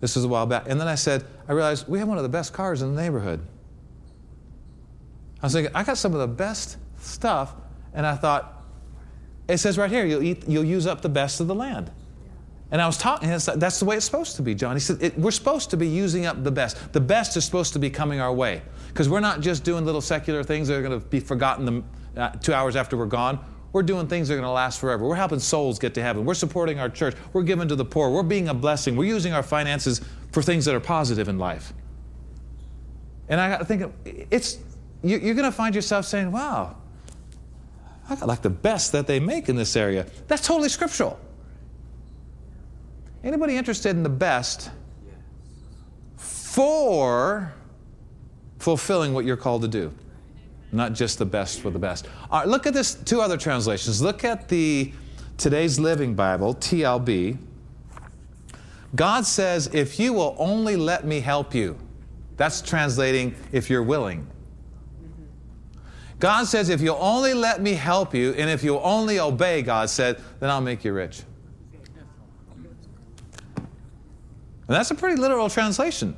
This 0.00 0.14
was 0.14 0.24
a 0.24 0.28
while 0.28 0.46
back. 0.46 0.68
And 0.68 0.80
then 0.80 0.88
I 0.88 0.94
said, 0.94 1.24
I 1.48 1.52
realized 1.52 1.88
we 1.88 1.98
have 1.98 2.08
one 2.08 2.16
of 2.18 2.22
the 2.22 2.28
best 2.28 2.52
cars 2.52 2.82
in 2.82 2.94
the 2.94 3.00
neighborhood. 3.00 3.40
I 5.42 5.46
was 5.46 5.52
thinking, 5.52 5.74
I 5.74 5.84
got 5.84 5.98
some 5.98 6.12
of 6.12 6.20
the 6.20 6.28
best 6.28 6.78
stuff, 7.00 7.54
and 7.96 8.06
I 8.06 8.14
thought, 8.14 8.64
it 9.48 9.58
says 9.58 9.76
right 9.78 9.90
here, 9.90 10.04
you'll, 10.04 10.22
eat, 10.22 10.46
you'll 10.46 10.64
use 10.64 10.86
up 10.86 11.02
the 11.02 11.08
best 11.08 11.40
of 11.40 11.48
the 11.48 11.54
land. 11.54 11.90
And 12.70 12.82
I 12.82 12.86
was 12.86 12.98
talking, 12.98 13.28
that's 13.28 13.78
the 13.78 13.84
way 13.84 13.96
it's 13.96 14.04
supposed 14.04 14.36
to 14.36 14.42
be, 14.42 14.54
John. 14.54 14.74
He 14.74 14.80
said, 14.80 15.00
it, 15.00 15.18
we're 15.18 15.30
supposed 15.30 15.70
to 15.70 15.76
be 15.76 15.86
using 15.86 16.26
up 16.26 16.42
the 16.42 16.50
best. 16.50 16.92
The 16.92 17.00
best 17.00 17.36
is 17.36 17.44
supposed 17.44 17.72
to 17.74 17.78
be 17.78 17.90
coming 17.90 18.20
our 18.20 18.32
way. 18.32 18.60
Because 18.88 19.08
we're 19.08 19.20
not 19.20 19.40
just 19.40 19.62
doing 19.62 19.84
little 19.84 20.00
secular 20.00 20.42
things 20.42 20.68
that 20.68 20.76
are 20.76 20.82
going 20.82 21.00
to 21.00 21.06
be 21.06 21.20
forgotten 21.20 21.64
the, 21.64 22.20
uh, 22.20 22.30
two 22.30 22.52
hours 22.52 22.74
after 22.74 22.96
we're 22.96 23.06
gone. 23.06 23.38
We're 23.72 23.84
doing 23.84 24.08
things 24.08 24.28
that 24.28 24.34
are 24.34 24.38
going 24.38 24.48
to 24.48 24.52
last 24.52 24.80
forever. 24.80 25.06
We're 25.06 25.14
helping 25.14 25.38
souls 25.38 25.78
get 25.78 25.94
to 25.94 26.02
heaven. 26.02 26.24
We're 26.24 26.34
supporting 26.34 26.80
our 26.80 26.88
church. 26.88 27.14
We're 27.32 27.44
giving 27.44 27.68
to 27.68 27.76
the 27.76 27.84
poor. 27.84 28.10
We're 28.10 28.22
being 28.24 28.48
a 28.48 28.54
blessing. 28.54 28.96
We're 28.96 29.04
using 29.04 29.32
our 29.32 29.42
finances 29.44 30.00
for 30.32 30.42
things 30.42 30.64
that 30.64 30.74
are 30.74 30.80
positive 30.80 31.28
in 31.28 31.38
life. 31.38 31.72
And 33.28 33.40
I 33.40 33.48
got 33.48 33.58
to 33.58 33.64
think, 33.64 33.92
it's, 34.30 34.58
you, 35.02 35.18
you're 35.18 35.34
going 35.34 35.50
to 35.50 35.56
find 35.56 35.74
yourself 35.74 36.04
saying, 36.04 36.32
wow, 36.32 36.76
I 38.08 38.14
got 38.14 38.28
like 38.28 38.42
the 38.42 38.50
best 38.50 38.92
that 38.92 39.06
they 39.06 39.18
make 39.18 39.48
in 39.48 39.56
this 39.56 39.76
area. 39.76 40.06
That's 40.28 40.46
totally 40.46 40.68
scriptural. 40.68 41.18
Anybody 43.24 43.56
interested 43.56 43.90
in 43.90 44.02
the 44.02 44.08
best 44.08 44.70
for 46.16 47.52
fulfilling 48.58 49.12
what 49.12 49.24
you're 49.24 49.36
called 49.36 49.62
to 49.62 49.68
do? 49.68 49.92
Not 50.72 50.92
just 50.92 51.18
the 51.18 51.26
best 51.26 51.60
for 51.60 51.70
the 51.70 51.78
best. 51.78 52.08
All 52.30 52.40
right, 52.40 52.48
look 52.48 52.66
at 52.66 52.74
this 52.74 52.94
two 52.94 53.20
other 53.20 53.36
translations. 53.36 54.00
Look 54.00 54.24
at 54.24 54.48
the 54.48 54.92
today's 55.38 55.78
Living 55.78 56.14
Bible, 56.14 56.54
TLB. 56.54 57.38
God 58.94 59.26
says, 59.26 59.68
if 59.72 59.98
you 59.98 60.12
will 60.12 60.36
only 60.38 60.76
let 60.76 61.04
me 61.04 61.20
help 61.20 61.54
you. 61.54 61.76
That's 62.36 62.62
translating, 62.62 63.34
if 63.52 63.68
you're 63.68 63.82
willing. 63.82 64.26
God 66.18 66.46
says, 66.46 66.70
if 66.70 66.80
you'll 66.80 66.98
only 66.98 67.34
let 67.34 67.60
me 67.60 67.74
help 67.74 68.14
you, 68.14 68.32
and 68.32 68.48
if 68.48 68.64
you'll 68.64 68.80
only 68.82 69.20
obey, 69.20 69.62
God 69.62 69.90
said, 69.90 70.20
then 70.40 70.48
I'll 70.48 70.62
make 70.62 70.84
you 70.84 70.92
rich. 70.92 71.22
And 74.68 74.74
that's 74.74 74.90
a 74.90 74.94
pretty 74.94 75.20
literal 75.20 75.48
translation. 75.48 76.16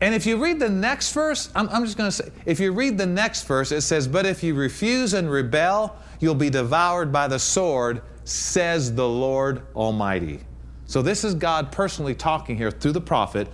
And 0.00 0.14
if 0.14 0.26
you 0.26 0.42
read 0.42 0.58
the 0.58 0.68
next 0.68 1.12
verse, 1.12 1.50
I'm, 1.54 1.68
I'm 1.68 1.84
just 1.84 1.96
going 1.96 2.08
to 2.08 2.12
say, 2.12 2.30
if 2.44 2.58
you 2.58 2.72
read 2.72 2.98
the 2.98 3.06
next 3.06 3.46
verse, 3.46 3.70
it 3.70 3.82
says, 3.82 4.08
But 4.08 4.26
if 4.26 4.42
you 4.42 4.54
refuse 4.54 5.14
and 5.14 5.30
rebel, 5.30 5.96
you'll 6.20 6.34
be 6.34 6.50
devoured 6.50 7.12
by 7.12 7.28
the 7.28 7.38
sword, 7.38 8.02
says 8.24 8.94
the 8.94 9.08
Lord 9.08 9.62
Almighty. 9.76 10.40
So 10.86 11.00
this 11.00 11.24
is 11.24 11.34
God 11.34 11.70
personally 11.70 12.14
talking 12.14 12.56
here 12.56 12.70
through 12.70 12.92
the 12.92 13.00
prophet. 13.00 13.48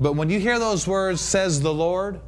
But 0.00 0.14
when 0.14 0.30
you 0.30 0.38
hear 0.38 0.58
those 0.58 0.86
words, 0.86 1.20
says 1.20 1.60
the 1.60 1.74
Lord, 1.74 2.20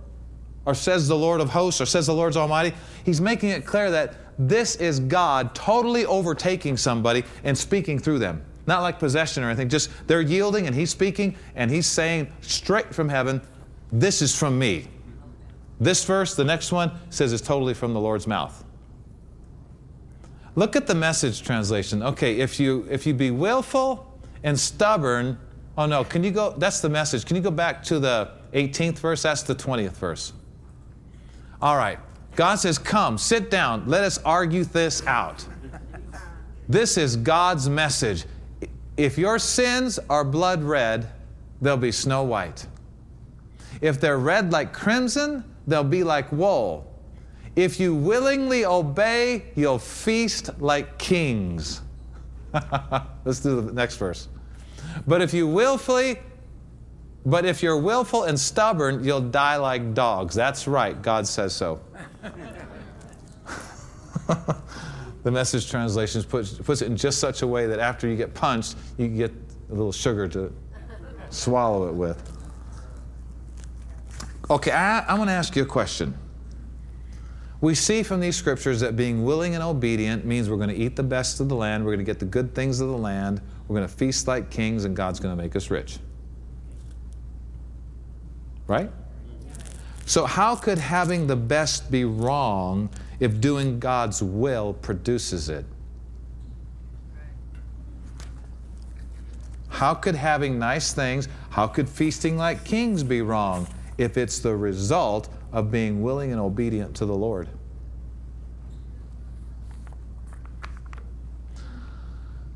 or 0.66 0.74
says 0.74 1.08
the 1.08 1.16
Lord 1.16 1.40
of 1.40 1.50
hosts, 1.50 1.80
or 1.80 1.86
says 1.86 2.06
the 2.06 2.14
Lord's 2.14 2.36
Almighty, 2.36 2.74
he's 3.04 3.20
making 3.20 3.50
it 3.50 3.66
clear 3.66 3.90
that 3.90 4.14
this 4.38 4.76
is 4.76 5.00
God 5.00 5.54
totally 5.54 6.06
overtaking 6.06 6.76
somebody 6.76 7.24
and 7.44 7.56
speaking 7.56 7.98
through 7.98 8.18
them. 8.18 8.44
Not 8.66 8.80
like 8.80 8.98
possession 8.98 9.44
or 9.44 9.48
anything, 9.48 9.68
just 9.68 9.90
they're 10.06 10.22
yielding 10.22 10.66
and 10.66 10.74
he's 10.74 10.90
speaking 10.90 11.36
and 11.54 11.70
he's 11.70 11.86
saying 11.86 12.32
straight 12.40 12.94
from 12.94 13.08
heaven, 13.08 13.42
This 13.92 14.22
is 14.22 14.36
from 14.36 14.58
me. 14.58 14.88
This 15.80 16.04
verse, 16.04 16.34
the 16.34 16.44
next 16.44 16.72
one, 16.72 16.92
says 17.10 17.32
it's 17.32 17.42
totally 17.42 17.74
from 17.74 17.92
the 17.92 18.00
Lord's 18.00 18.26
mouth. 18.26 18.64
Look 20.56 20.76
at 20.76 20.86
the 20.86 20.94
message 20.94 21.42
translation. 21.42 22.02
Okay, 22.02 22.38
if 22.38 22.58
you 22.60 22.86
if 22.88 23.06
you 23.06 23.12
be 23.12 23.30
willful 23.30 24.18
and 24.44 24.58
stubborn, 24.58 25.38
oh 25.76 25.86
no, 25.86 26.04
can 26.04 26.22
you 26.22 26.30
go 26.30 26.54
that's 26.56 26.80
the 26.80 26.88
message. 26.88 27.26
Can 27.26 27.36
you 27.36 27.42
go 27.42 27.50
back 27.50 27.82
to 27.84 27.98
the 27.98 28.30
18th 28.52 28.98
verse? 28.98 29.22
That's 29.22 29.42
the 29.42 29.54
20th 29.54 29.96
verse. 29.96 30.32
All 31.64 31.78
right. 31.78 31.98
God 32.36 32.56
says, 32.56 32.76
Come, 32.76 33.16
sit 33.16 33.50
down, 33.50 33.84
let 33.86 34.04
us 34.04 34.18
argue 34.18 34.64
this 34.64 35.04
out. 35.06 35.46
This 36.68 36.98
is 36.98 37.16
God's 37.16 37.70
message. 37.70 38.26
If 38.98 39.16
your 39.16 39.38
sins 39.38 39.98
are 40.10 40.24
blood 40.24 40.62
red, 40.62 41.08
they'll 41.62 41.78
be 41.78 41.90
snow 41.90 42.22
white. 42.22 42.66
If 43.80 43.98
they're 43.98 44.18
red 44.18 44.52
like 44.52 44.74
crimson, 44.74 45.42
they'll 45.66 45.82
be 45.82 46.04
like 46.04 46.30
wool. 46.32 46.86
If 47.56 47.80
you 47.80 47.94
willingly 47.94 48.66
obey, 48.66 49.44
you'll 49.54 49.78
feast 49.78 50.50
like 50.60 50.98
kings. 50.98 51.80
Let's 53.24 53.40
do 53.40 53.62
the 53.62 53.72
next 53.72 53.96
verse. 53.96 54.28
But 55.06 55.22
if 55.22 55.32
you 55.32 55.48
willfully 55.48 56.18
But 57.26 57.46
if 57.46 57.62
you're 57.62 57.78
willful 57.78 58.24
and 58.24 58.38
stubborn, 58.38 59.02
you'll 59.02 59.20
die 59.20 59.56
like 59.56 59.94
dogs. 59.94 60.34
That's 60.34 60.68
right. 60.68 61.00
God 61.00 61.26
says 61.26 61.54
so. 61.54 61.80
the 65.22 65.30
message 65.30 65.70
translation 65.70 66.22
puts, 66.24 66.58
puts 66.58 66.82
it 66.82 66.86
in 66.86 66.96
just 66.96 67.18
such 67.18 67.42
a 67.42 67.46
way 67.46 67.66
that 67.66 67.78
after 67.78 68.06
you 68.06 68.16
get 68.16 68.34
punched, 68.34 68.76
you 68.98 69.08
get 69.08 69.32
a 69.70 69.72
little 69.72 69.92
sugar 69.92 70.28
to 70.28 70.52
swallow 71.30 71.88
it 71.88 71.94
with. 71.94 72.30
Okay, 74.50 74.70
I, 74.70 75.00
I 75.00 75.14
want 75.14 75.28
to 75.28 75.34
ask 75.34 75.56
you 75.56 75.62
a 75.62 75.66
question. 75.66 76.14
We 77.62 77.74
see 77.74 78.02
from 78.02 78.20
these 78.20 78.36
scriptures 78.36 78.80
that 78.80 78.94
being 78.94 79.24
willing 79.24 79.54
and 79.54 79.64
obedient 79.64 80.26
means 80.26 80.50
we're 80.50 80.58
going 80.58 80.68
to 80.68 80.76
eat 80.76 80.96
the 80.96 81.02
best 81.02 81.40
of 81.40 81.48
the 81.48 81.56
land, 81.56 81.82
we're 81.82 81.94
going 81.94 82.04
to 82.04 82.10
get 82.10 82.18
the 82.18 82.26
good 82.26 82.54
things 82.54 82.80
of 82.80 82.88
the 82.88 82.98
land, 82.98 83.40
we're 83.66 83.76
going 83.76 83.88
to 83.88 83.94
feast 83.94 84.28
like 84.28 84.50
kings, 84.50 84.84
and 84.84 84.94
God's 84.94 85.18
going 85.18 85.34
to 85.34 85.42
make 85.42 85.56
us 85.56 85.70
rich. 85.70 85.98
Right? 88.66 88.90
So, 90.06 90.26
how 90.26 90.54
could 90.54 90.78
having 90.78 91.26
the 91.26 91.36
best 91.36 91.90
be 91.90 92.04
wrong 92.04 92.90
if 93.20 93.40
doing 93.40 93.78
God's 93.78 94.22
will 94.22 94.74
produces 94.74 95.48
it? 95.48 95.64
How 99.68 99.94
could 99.94 100.14
having 100.14 100.58
nice 100.58 100.92
things, 100.92 101.28
how 101.50 101.66
could 101.66 101.88
feasting 101.88 102.36
like 102.36 102.64
kings 102.64 103.02
be 103.02 103.22
wrong 103.22 103.66
if 103.98 104.16
it's 104.16 104.38
the 104.38 104.54
result 104.54 105.28
of 105.52 105.70
being 105.70 106.02
willing 106.02 106.32
and 106.32 106.40
obedient 106.40 106.94
to 106.96 107.06
the 107.06 107.14
Lord? 107.14 107.48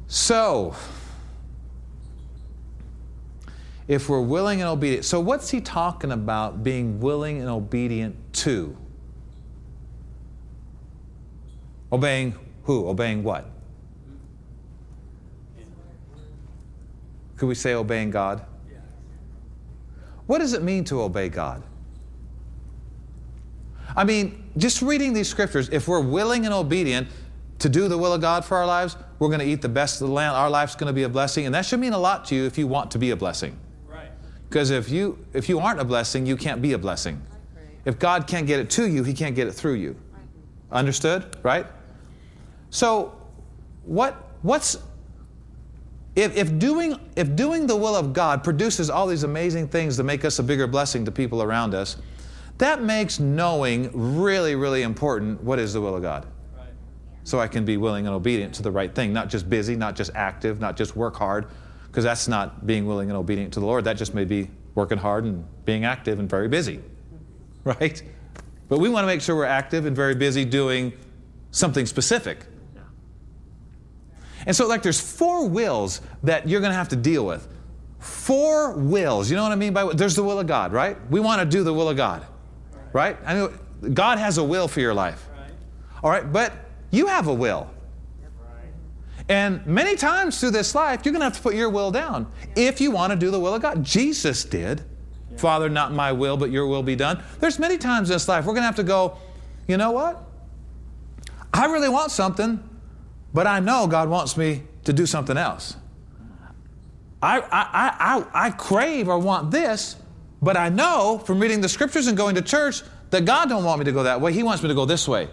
So, 0.06 0.74
if 3.88 4.10
we're 4.10 4.20
willing 4.20 4.60
and 4.60 4.68
obedient, 4.68 5.06
so 5.06 5.18
what's 5.18 5.48
he 5.48 5.62
talking 5.62 6.12
about 6.12 6.62
being 6.62 7.00
willing 7.00 7.40
and 7.40 7.48
obedient 7.48 8.14
to? 8.34 8.76
Obeying 11.90 12.34
who? 12.64 12.86
Obeying 12.86 13.24
what? 13.24 13.50
Could 17.38 17.46
we 17.46 17.54
say 17.54 17.72
obeying 17.72 18.10
God? 18.10 18.44
What 20.26 20.40
does 20.40 20.52
it 20.52 20.62
mean 20.62 20.84
to 20.84 21.00
obey 21.00 21.30
God? 21.30 21.62
I 23.96 24.04
mean, 24.04 24.50
just 24.58 24.82
reading 24.82 25.14
these 25.14 25.28
scriptures, 25.28 25.70
if 25.70 25.88
we're 25.88 26.02
willing 26.02 26.44
and 26.44 26.52
obedient 26.52 27.08
to 27.60 27.70
do 27.70 27.88
the 27.88 27.96
will 27.96 28.12
of 28.12 28.20
God 28.20 28.44
for 28.44 28.58
our 28.58 28.66
lives, 28.66 28.96
we're 29.18 29.28
going 29.28 29.40
to 29.40 29.46
eat 29.46 29.62
the 29.62 29.68
best 29.68 30.02
of 30.02 30.08
the 30.08 30.12
land. 30.12 30.36
Our 30.36 30.50
life's 30.50 30.74
going 30.74 30.88
to 30.88 30.92
be 30.92 31.04
a 31.04 31.08
blessing, 31.08 31.46
and 31.46 31.54
that 31.54 31.64
should 31.64 31.80
mean 31.80 31.94
a 31.94 31.98
lot 31.98 32.26
to 32.26 32.34
you 32.34 32.44
if 32.44 32.58
you 32.58 32.66
want 32.66 32.90
to 32.90 32.98
be 32.98 33.10
a 33.10 33.16
blessing. 33.16 33.58
Because 34.48 34.70
if 34.70 34.88
you 34.88 35.18
if 35.32 35.48
you 35.48 35.58
aren't 35.58 35.80
a 35.80 35.84
blessing, 35.84 36.26
you 36.26 36.36
can't 36.36 36.62
be 36.62 36.72
a 36.72 36.78
blessing. 36.78 37.20
If 37.84 37.98
God 37.98 38.26
can't 38.26 38.46
get 38.46 38.60
it 38.60 38.70
to 38.70 38.88
you, 38.88 39.04
He 39.04 39.14
can't 39.14 39.34
get 39.34 39.46
it 39.46 39.52
through 39.52 39.74
you. 39.74 39.96
Understood? 40.70 41.36
Right? 41.42 41.66
So, 42.70 43.16
what 43.84 44.30
what's 44.42 44.78
if, 46.18 46.36
if, 46.36 46.58
doing, 46.58 46.98
if 47.14 47.36
doing 47.36 47.68
the 47.68 47.76
will 47.76 47.94
of 47.94 48.12
God 48.12 48.42
produces 48.42 48.90
all 48.90 49.06
these 49.06 49.22
amazing 49.22 49.68
things 49.68 49.96
to 49.98 50.02
make 50.02 50.24
us 50.24 50.40
a 50.40 50.42
bigger 50.42 50.66
blessing 50.66 51.04
to 51.04 51.12
people 51.12 51.44
around 51.44 51.76
us, 51.76 51.96
that 52.58 52.82
makes 52.82 53.20
knowing 53.20 53.88
really, 53.94 54.56
really 54.56 54.82
important 54.82 55.40
what 55.44 55.60
is 55.60 55.72
the 55.72 55.80
will 55.80 55.94
of 55.94 56.02
God. 56.02 56.26
Right. 56.56 56.66
So 57.22 57.38
I 57.38 57.46
can 57.46 57.64
be 57.64 57.76
willing 57.76 58.08
and 58.08 58.16
obedient 58.16 58.52
to 58.54 58.64
the 58.64 58.70
right 58.72 58.92
thing, 58.92 59.12
not 59.12 59.28
just 59.28 59.48
busy, 59.48 59.76
not 59.76 59.94
just 59.94 60.10
active, 60.16 60.58
not 60.58 60.76
just 60.76 60.96
work 60.96 61.14
hard, 61.14 61.46
because 61.98 62.04
that's 62.04 62.28
not 62.28 62.64
being 62.64 62.86
willing 62.86 63.10
and 63.10 63.16
obedient 63.16 63.52
to 63.54 63.58
the 63.58 63.66
Lord. 63.66 63.82
That 63.82 63.96
just 63.96 64.14
may 64.14 64.24
be 64.24 64.48
working 64.76 64.98
hard 64.98 65.24
and 65.24 65.44
being 65.64 65.84
active 65.84 66.20
and 66.20 66.30
very 66.30 66.46
busy, 66.46 66.80
right? 67.64 68.00
But 68.68 68.78
we 68.78 68.88
want 68.88 69.02
to 69.02 69.08
make 69.08 69.20
sure 69.20 69.34
we're 69.34 69.46
active 69.46 69.84
and 69.84 69.96
very 69.96 70.14
busy 70.14 70.44
doing 70.44 70.92
something 71.50 71.86
specific. 71.86 72.46
And 74.46 74.54
so, 74.54 74.68
like, 74.68 74.84
there's 74.84 75.00
four 75.00 75.48
wills 75.48 76.00
that 76.22 76.48
you're 76.48 76.60
going 76.60 76.70
to 76.70 76.76
have 76.76 76.90
to 76.90 76.96
deal 76.96 77.26
with. 77.26 77.48
Four 77.98 78.74
wills. 78.74 79.28
You 79.28 79.34
know 79.34 79.42
what 79.42 79.50
I 79.50 79.56
mean 79.56 79.72
by 79.72 79.92
there's 79.92 80.14
the 80.14 80.22
will 80.22 80.38
of 80.38 80.46
God, 80.46 80.72
right? 80.72 80.96
We 81.10 81.18
want 81.18 81.40
to 81.40 81.46
do 81.46 81.64
the 81.64 81.74
will 81.74 81.88
of 81.88 81.96
God, 81.96 82.24
right? 82.92 83.16
I 83.26 83.34
mean, 83.34 83.92
God 83.92 84.18
has 84.18 84.38
a 84.38 84.44
will 84.44 84.68
for 84.68 84.78
your 84.78 84.94
life. 84.94 85.28
All 86.04 86.10
right, 86.10 86.32
but 86.32 86.52
you 86.92 87.08
have 87.08 87.26
a 87.26 87.34
will. 87.34 87.68
And 89.28 89.64
many 89.66 89.94
times 89.96 90.40
through 90.40 90.52
this 90.52 90.74
life, 90.74 91.02
you're 91.04 91.12
going 91.12 91.20
to 91.20 91.26
have 91.26 91.36
to 91.36 91.42
put 91.42 91.54
your 91.54 91.68
will 91.68 91.90
down 91.90 92.30
if 92.56 92.80
you 92.80 92.90
want 92.90 93.12
to 93.12 93.18
do 93.18 93.30
the 93.30 93.38
will 93.38 93.54
of 93.54 93.62
God. 93.62 93.84
Jesus 93.84 94.44
did. 94.44 94.82
Father, 95.36 95.68
not 95.68 95.92
my 95.92 96.12
will, 96.12 96.36
but 96.36 96.50
your 96.50 96.66
will 96.66 96.82
be 96.82 96.96
done. 96.96 97.22
There's 97.38 97.58
many 97.58 97.78
times 97.78 98.10
in 98.10 98.14
this 98.14 98.26
life 98.26 98.44
we're 98.44 98.54
going 98.54 98.62
to 98.62 98.66
have 98.66 98.76
to 98.76 98.82
go, 98.82 99.18
you 99.66 99.76
know 99.76 99.92
what? 99.92 100.24
I 101.52 101.66
really 101.66 101.88
want 101.88 102.10
something, 102.10 102.62
but 103.34 103.46
I 103.46 103.60
know 103.60 103.86
God 103.86 104.08
wants 104.08 104.36
me 104.36 104.62
to 104.84 104.92
do 104.92 105.06
something 105.06 105.36
else. 105.36 105.76
I, 107.22 107.40
I, 107.40 108.24
I, 108.32 108.46
I 108.46 108.50
crave 108.50 109.08
or 109.08 109.18
want 109.18 109.50
this, 109.50 109.96
but 110.40 110.56
I 110.56 110.68
know 110.68 111.20
from 111.24 111.40
reading 111.40 111.60
the 111.60 111.68
scriptures 111.68 112.06
and 112.06 112.16
going 112.16 112.34
to 112.36 112.42
church 112.42 112.82
that 113.10 113.24
God 113.24 113.48
don't 113.48 113.64
want 113.64 113.80
me 113.80 113.84
to 113.86 113.92
go 113.92 114.04
that 114.04 114.20
way. 114.20 114.32
He 114.32 114.42
wants 114.42 114.62
me 114.62 114.68
to 114.68 114.74
go 114.74 114.84
this 114.84 115.08
way. 115.08 115.28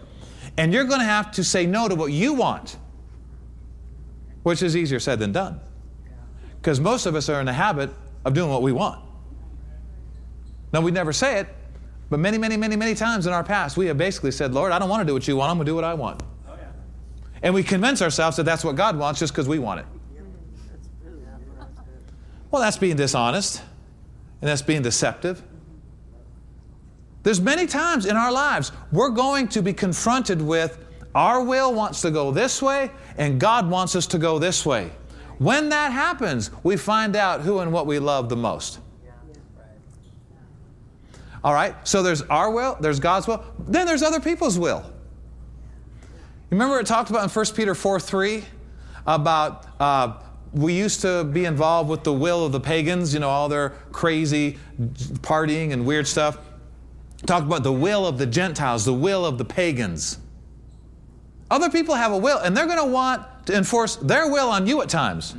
And 0.57 0.73
you're 0.73 0.85
going 0.85 0.99
to 0.99 1.05
have 1.05 1.31
to 1.33 1.43
say 1.43 1.65
no 1.65 1.87
to 1.87 1.95
what 1.95 2.11
you 2.11 2.33
want, 2.33 2.77
which 4.45 4.61
is 4.61 4.77
easier 4.77 4.99
said 4.99 5.17
than 5.17 5.31
done. 5.31 5.59
Because 6.61 6.79
most 6.79 7.07
of 7.07 7.15
us 7.15 7.29
are 7.29 7.39
in 7.39 7.47
the 7.47 7.53
habit 7.53 7.89
of 8.25 8.35
doing 8.35 8.47
what 8.47 8.61
we 8.61 8.71
want. 8.71 9.03
Now, 10.71 10.81
we 10.81 10.91
never 10.91 11.11
say 11.11 11.39
it, 11.39 11.47
but 12.11 12.19
many, 12.19 12.37
many, 12.37 12.55
many, 12.55 12.75
many 12.75 12.93
times 12.93 13.25
in 13.25 13.33
our 13.33 13.43
past, 13.43 13.75
we 13.75 13.87
have 13.87 13.97
basically 13.97 14.29
said, 14.29 14.53
Lord, 14.53 14.71
I 14.71 14.77
don't 14.77 14.87
want 14.87 15.01
to 15.01 15.05
do 15.07 15.15
what 15.15 15.27
you 15.27 15.35
want, 15.35 15.49
I'm 15.49 15.57
going 15.57 15.65
to 15.65 15.71
do 15.71 15.73
what 15.73 15.83
I 15.83 15.95
want. 15.95 16.21
And 17.41 17.55
we 17.55 17.63
convince 17.63 18.03
ourselves 18.03 18.37
that 18.37 18.43
that's 18.43 18.63
what 18.63 18.75
God 18.75 18.99
wants 18.99 19.19
just 19.19 19.33
because 19.33 19.47
we 19.47 19.57
want 19.57 19.79
it. 19.79 19.87
Well, 22.51 22.61
that's 22.61 22.77
being 22.77 22.97
dishonest 22.97 23.63
and 24.41 24.47
that's 24.47 24.61
being 24.61 24.83
deceptive. 24.83 25.41
There's 27.23 27.41
many 27.41 27.65
times 27.65 28.05
in 28.05 28.15
our 28.15 28.31
lives 28.31 28.71
we're 28.91 29.09
going 29.09 29.47
to 29.49 29.63
be 29.63 29.73
confronted 29.73 30.39
with 30.39 30.84
our 31.15 31.41
will 31.41 31.73
wants 31.73 32.01
to 32.01 32.11
go 32.11 32.31
this 32.31 32.61
way 32.61 32.91
and 33.17 33.39
God 33.39 33.69
wants 33.69 33.95
us 33.95 34.05
to 34.07 34.17
go 34.17 34.37
this 34.37 34.65
way. 34.65 34.91
When 35.37 35.69
that 35.69 35.91
happens, 35.91 36.51
we 36.63 36.77
find 36.77 37.15
out 37.15 37.41
who 37.41 37.59
and 37.59 37.71
what 37.71 37.87
we 37.87 37.99
love 37.99 38.29
the 38.29 38.35
most. 38.35 38.79
All 41.43 41.53
right, 41.53 41.75
so 41.87 42.01
there's 42.01 42.23
our 42.23 42.49
will, 42.49 42.77
there's 42.81 42.99
God's 42.99 43.27
will, 43.27 43.43
then 43.59 43.85
there's 43.85 44.01
other 44.01 44.19
people's 44.19 44.57
will. 44.57 44.83
Remember 46.49 46.79
it 46.79 46.87
talked 46.87 47.09
about 47.09 47.23
in 47.23 47.29
1 47.29 47.45
Peter 47.55 47.75
4 47.75 47.99
3 47.99 48.43
about 49.05 49.67
uh, 49.79 50.13
we 50.53 50.73
used 50.73 51.01
to 51.01 51.23
be 51.23 51.45
involved 51.45 51.89
with 51.89 52.03
the 52.03 52.13
will 52.13 52.45
of 52.45 52.51
the 52.51 52.59
pagans, 52.59 53.13
you 53.13 53.19
know, 53.19 53.29
all 53.29 53.47
their 53.47 53.69
crazy 53.91 54.57
partying 55.21 55.71
and 55.71 55.85
weird 55.85 56.07
stuff. 56.07 56.39
Talked 57.25 57.45
about 57.45 57.63
the 57.63 57.73
will 57.73 58.07
of 58.07 58.17
the 58.17 58.25
Gentiles, 58.25 58.85
the 58.85 58.93
will 58.93 59.25
of 59.25 59.37
the 59.37 59.45
pagans. 59.45 60.17
Other 61.49 61.69
people 61.69 61.95
have 61.95 62.11
a 62.11 62.17
will, 62.17 62.39
and 62.39 62.55
they're 62.55 62.65
going 62.65 62.79
to 62.79 62.85
want 62.85 63.23
to 63.45 63.55
enforce 63.55 63.97
their 63.97 64.31
will 64.31 64.49
on 64.49 64.65
you 64.67 64.81
at 64.81 64.89
times. 64.89 65.35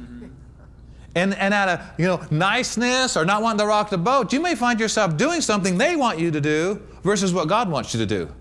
And, 1.14 1.34
and 1.34 1.54
out 1.54 1.68
of 1.68 1.80
you 1.98 2.06
know 2.06 2.24
niceness 2.30 3.16
or 3.16 3.24
not 3.24 3.42
wanting 3.42 3.60
to 3.60 3.66
rock 3.66 3.90
the 3.90 3.98
boat, 3.98 4.32
you 4.32 4.40
may 4.40 4.54
find 4.54 4.78
yourself 4.78 5.16
doing 5.16 5.40
something 5.40 5.78
they 5.78 5.96
want 5.96 6.18
you 6.18 6.30
to 6.30 6.40
do 6.40 6.82
versus 7.02 7.32
what 7.32 7.48
God 7.48 7.70
wants 7.70 7.94
you 7.94 8.00
to 8.00 8.06
do. 8.06 8.32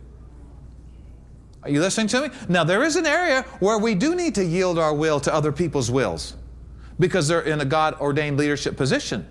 Are 1.64 1.70
you 1.70 1.80
listening 1.80 2.08
to 2.08 2.22
me? 2.22 2.30
Now, 2.48 2.64
there 2.64 2.84
is 2.84 2.96
an 2.96 3.08
area 3.08 3.42
where 3.60 3.80
we 3.80 3.96
do 3.96 4.14
need 4.14 4.36
to 4.36 4.46
yield 4.46 4.78
our 4.78 4.94
will 4.94 5.20
to 5.22 5.34
other 5.34 5.52
people's 5.52 5.90
wills 5.90 6.36
because 7.00 7.28
they're 7.28 7.42
in 7.42 7.60
a 7.60 7.66
God 7.66 7.96
ordained 8.00 8.38
leadership 8.38 8.78
position. 8.78 9.28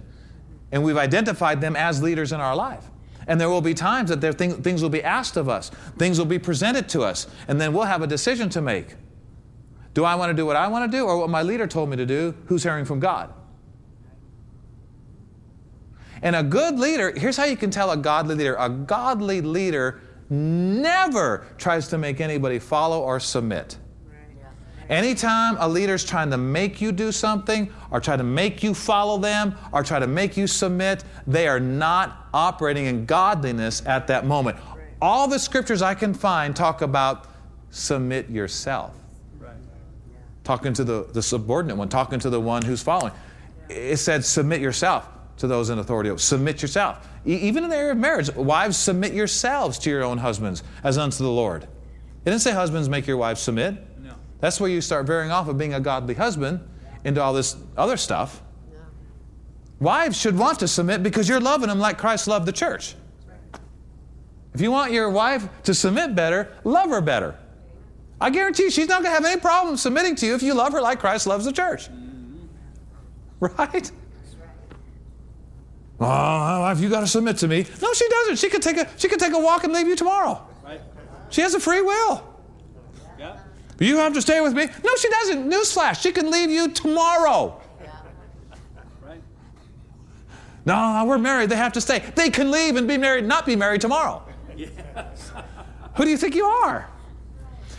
And 0.72 0.82
we've 0.82 0.96
identified 0.96 1.60
them 1.60 1.76
as 1.76 2.02
leaders 2.02 2.32
in 2.32 2.40
our 2.40 2.56
life. 2.56 2.84
And 3.26 3.40
there 3.40 3.48
will 3.48 3.60
be 3.60 3.74
times 3.74 4.10
that 4.10 4.20
there 4.20 4.32
thing, 4.32 4.62
things 4.62 4.82
will 4.82 4.90
be 4.90 5.02
asked 5.02 5.36
of 5.36 5.48
us, 5.48 5.70
things 5.98 6.18
will 6.18 6.26
be 6.26 6.38
presented 6.38 6.88
to 6.90 7.02
us, 7.02 7.26
and 7.48 7.60
then 7.60 7.72
we'll 7.72 7.84
have 7.84 8.02
a 8.02 8.06
decision 8.06 8.48
to 8.50 8.60
make. 8.60 8.94
Do 9.94 10.04
I 10.04 10.16
want 10.16 10.30
to 10.30 10.34
do 10.34 10.44
what 10.44 10.56
I 10.56 10.68
want 10.68 10.90
to 10.90 10.96
do 10.96 11.04
or 11.04 11.18
what 11.18 11.30
my 11.30 11.42
leader 11.42 11.66
told 11.66 11.88
me 11.88 11.96
to 11.96 12.06
do? 12.06 12.34
Who's 12.46 12.62
hearing 12.62 12.84
from 12.84 13.00
God? 13.00 13.32
And 16.20 16.34
a 16.34 16.42
good 16.42 16.78
leader, 16.78 17.12
here's 17.16 17.36
how 17.36 17.44
you 17.44 17.56
can 17.56 17.70
tell 17.70 17.90
a 17.90 17.96
godly 17.96 18.34
leader 18.34 18.56
a 18.58 18.68
godly 18.68 19.40
leader 19.40 20.00
never 20.30 21.46
tries 21.58 21.88
to 21.88 21.98
make 21.98 22.20
anybody 22.20 22.58
follow 22.58 23.02
or 23.02 23.20
submit. 23.20 23.76
Anytime 24.88 25.56
a 25.58 25.68
leader's 25.68 26.04
trying 26.04 26.30
to 26.30 26.36
make 26.36 26.80
you 26.80 26.92
do 26.92 27.12
something 27.12 27.72
or 27.90 28.00
try 28.00 28.16
to 28.16 28.22
make 28.22 28.62
you 28.62 28.74
follow 28.74 29.18
them 29.18 29.56
or 29.72 29.82
try 29.82 29.98
to 29.98 30.06
make 30.06 30.36
you 30.36 30.46
submit, 30.46 31.04
they 31.26 31.48
are 31.48 31.60
not 31.60 32.28
operating 32.34 32.86
in 32.86 33.06
godliness 33.06 33.82
at 33.86 34.06
that 34.08 34.26
moment. 34.26 34.56
All 35.00 35.28
the 35.28 35.38
scriptures 35.38 35.82
I 35.82 35.94
can 35.94 36.14
find 36.14 36.54
talk 36.54 36.82
about 36.82 37.26
submit 37.70 38.30
yourself. 38.30 38.94
Talking 40.44 40.74
to 40.74 40.84
the, 40.84 41.08
the 41.12 41.22
subordinate 41.22 41.76
one, 41.76 41.88
talking 41.88 42.18
to 42.20 42.30
the 42.30 42.40
one 42.40 42.62
who's 42.62 42.82
following. 42.82 43.12
It 43.68 43.96
said 43.96 44.24
submit 44.24 44.60
yourself. 44.60 45.08
to 45.38 45.46
those 45.46 45.70
in 45.70 45.78
authority. 45.78 46.16
Submit 46.18 46.62
yourself. 46.62 47.08
E- 47.26 47.34
even 47.34 47.64
in 47.64 47.70
the 47.70 47.76
area 47.76 47.92
of 47.92 47.98
marriage, 47.98 48.32
wives, 48.34 48.76
submit 48.76 49.12
yourselves 49.14 49.78
to 49.80 49.90
your 49.90 50.04
own 50.04 50.18
husbands 50.18 50.62
as 50.82 50.98
unto 50.98 51.24
the 51.24 51.30
Lord. 51.30 51.64
It 51.64 52.30
didn't 52.30 52.40
say 52.40 52.52
husbands 52.52 52.88
make 52.88 53.06
your 53.06 53.16
wives 53.16 53.40
submit. 53.40 53.74
That's 54.44 54.60
where 54.60 54.68
you 54.68 54.82
start 54.82 55.06
veering 55.06 55.30
off 55.30 55.48
of 55.48 55.56
being 55.56 55.72
a 55.72 55.80
godly 55.80 56.12
husband 56.12 56.60
into 57.02 57.22
all 57.22 57.32
this 57.32 57.56
other 57.78 57.96
stuff. 57.96 58.42
Wives 59.80 60.20
should 60.20 60.36
want 60.36 60.58
to 60.58 60.68
submit 60.68 61.02
because 61.02 61.26
you're 61.30 61.40
loving 61.40 61.70
them 61.70 61.78
like 61.78 61.96
Christ 61.96 62.28
loved 62.28 62.44
the 62.44 62.52
church. 62.52 62.94
If 64.52 64.60
you 64.60 64.70
want 64.70 64.92
your 64.92 65.08
wife 65.08 65.48
to 65.62 65.72
submit 65.72 66.14
better, 66.14 66.52
love 66.62 66.90
her 66.90 67.00
better. 67.00 67.38
I 68.20 68.28
guarantee 68.28 68.64
you 68.64 68.70
she's 68.70 68.86
not 68.86 69.02
going 69.02 69.14
to 69.16 69.22
have 69.22 69.24
any 69.24 69.40
problem 69.40 69.78
submitting 69.78 70.14
to 70.16 70.26
you 70.26 70.34
if 70.34 70.42
you 70.42 70.52
love 70.52 70.74
her 70.74 70.80
like 70.82 71.00
Christ 71.00 71.26
loves 71.26 71.46
the 71.46 71.52
church. 71.52 71.88
Mm-hmm. 71.88 72.46
Right? 73.58 73.90
Oh, 76.00 76.04
my 76.04 76.58
wife, 76.58 76.80
you 76.80 76.90
got 76.90 77.00
to 77.00 77.06
submit 77.06 77.38
to 77.38 77.48
me. 77.48 77.64
No, 77.80 77.94
she 77.94 78.06
doesn't. 78.10 78.36
She 78.36 78.50
could 78.50 78.60
take 78.60 78.76
a 78.76 78.86
she 78.98 79.08
could 79.08 79.20
take 79.20 79.32
a 79.32 79.38
walk 79.38 79.64
and 79.64 79.72
leave 79.72 79.88
you 79.88 79.96
tomorrow. 79.96 80.46
Right? 80.62 80.82
She 81.30 81.40
has 81.40 81.54
a 81.54 81.60
free 81.60 81.80
will. 81.80 82.33
You 83.80 83.96
have 83.96 84.14
to 84.14 84.22
stay 84.22 84.40
with 84.40 84.54
me. 84.54 84.66
No, 84.84 84.96
she 84.96 85.08
doesn't. 85.08 85.50
Newsflash, 85.50 86.00
she 86.00 86.12
can 86.12 86.30
leave 86.30 86.50
you 86.50 86.68
tomorrow. 86.68 87.60
Right? 89.02 89.20
No, 90.64 91.04
we're 91.06 91.18
married. 91.18 91.50
They 91.50 91.56
have 91.56 91.72
to 91.72 91.80
stay. 91.80 92.02
They 92.14 92.30
can 92.30 92.50
leave 92.50 92.76
and 92.76 92.86
be 92.86 92.96
married, 92.96 93.26
not 93.26 93.46
be 93.46 93.56
married 93.56 93.80
tomorrow. 93.80 94.22
Yes. 94.56 95.32
Who 95.96 96.04
do 96.04 96.10
you 96.10 96.16
think 96.16 96.34
you 96.34 96.44
are? 96.44 96.88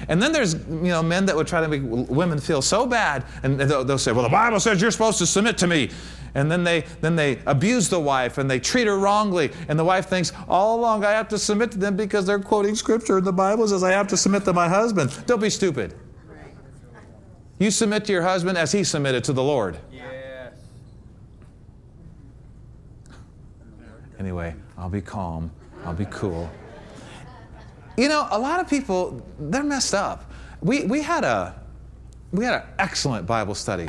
And 0.08 0.22
then 0.22 0.32
there's 0.32 0.54
you 0.54 0.92
know 0.92 1.02
men 1.04 1.26
that 1.26 1.36
would 1.36 1.48
try 1.48 1.62
to 1.62 1.68
make 1.68 1.82
women 1.84 2.40
feel 2.40 2.62
so 2.62 2.86
bad, 2.86 3.26
and 3.44 3.60
they'll, 3.60 3.84
they'll 3.84 3.98
say, 3.98 4.12
"Well, 4.12 4.24
the 4.24 4.30
Bible 4.30 4.60
says 4.60 4.82
you're 4.82 4.92
supposed 4.92 5.18
to 5.20 5.26
submit 5.26 5.58
to 5.60 5.68
me," 5.68 5.90
and 6.36 6.52
then 6.52 6.64
they 6.64 6.82
then 7.02 7.16
they 7.16 7.40
abuse 7.46 7.90
the 7.90 8.00
wife 8.00 8.38
and 8.38 8.50
they 8.50 8.60
treat 8.60 8.88
her 8.88 8.98
wrongly, 8.98 9.52
and 9.68 9.80
the 9.80 9.86
wife 9.86 10.08
thinks 10.08 10.32
all 10.48 10.80
along 10.80 11.04
I 11.04 11.12
have 11.12 11.28
to 11.30 11.38
submit 11.38 11.72
to 11.72 11.78
them 11.78 11.96
because 11.96 12.26
they're 12.26 12.40
quoting 12.40 12.76
scripture, 12.76 13.18
and 13.18 13.26
the 13.26 13.34
Bible 13.34 13.68
says 13.68 13.84
I 13.84 13.92
have 13.92 14.08
to 14.08 14.18
submit 14.18 14.46
to 14.46 14.54
my 14.54 14.68
husband. 14.68 15.12
Don't 15.26 15.42
be 15.42 15.50
stupid. 15.50 15.96
You 17.58 17.72
submit 17.72 18.04
to 18.06 18.12
your 18.12 18.22
husband 18.22 18.58
as 18.58 18.72
he 18.72 18.84
submitted 18.84 19.24
to 19.26 19.34
the 19.34 19.44
Lord. 19.44 19.80
Yes. 19.92 20.54
Anyway, 24.20 24.54
I'll 24.78 24.90
be 24.90 25.02
calm. 25.02 25.52
I'll 25.86 25.94
be 25.94 26.06
cool. 26.06 26.50
You 27.98 28.10
know, 28.10 28.28
a 28.32 28.40
lot 28.40 28.60
of 28.60 28.70
people, 28.70 29.26
they're 29.40 29.64
messed 29.64 29.94
up. 29.94 30.32
We, 30.62 30.86
we 30.86 31.02
had 31.02 31.24
a 31.24 31.56
we 32.32 32.44
had 32.44 32.56
an 32.56 32.64
excellent 32.80 33.26
Bible 33.26 33.56
study 33.56 33.88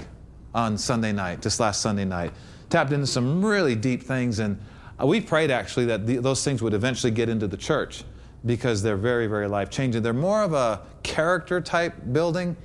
on 0.55 0.79
Sunday 0.79 1.13
night, 1.13 1.43
just 1.43 1.59
last 1.59 1.81
Sunday 1.81 2.05
night. 2.05 2.33
Tapped 2.71 2.93
into 2.93 3.07
some 3.07 3.45
really 3.45 3.75
deep 3.75 4.03
things, 4.03 4.39
and 4.39 4.59
uh, 5.01 5.07
we 5.07 5.21
prayed 5.21 5.51
actually 5.51 5.87
that 5.87 6.07
the, 6.07 6.19
those 6.19 6.45
things 6.45 6.63
would 6.63 6.75
eventually 6.75 7.11
get 7.11 7.29
into 7.29 7.49
the 7.49 7.57
church 7.57 8.05
because 8.45 8.83
they're 8.83 8.97
very, 8.97 9.27
very 9.27 9.49
life 9.49 9.71
changing. 9.71 10.03
They're 10.03 10.13
more 10.13 10.43
of 10.43 10.53
a 10.53 10.83
character 11.03 11.61
type 11.61 11.95
building. 12.13 12.57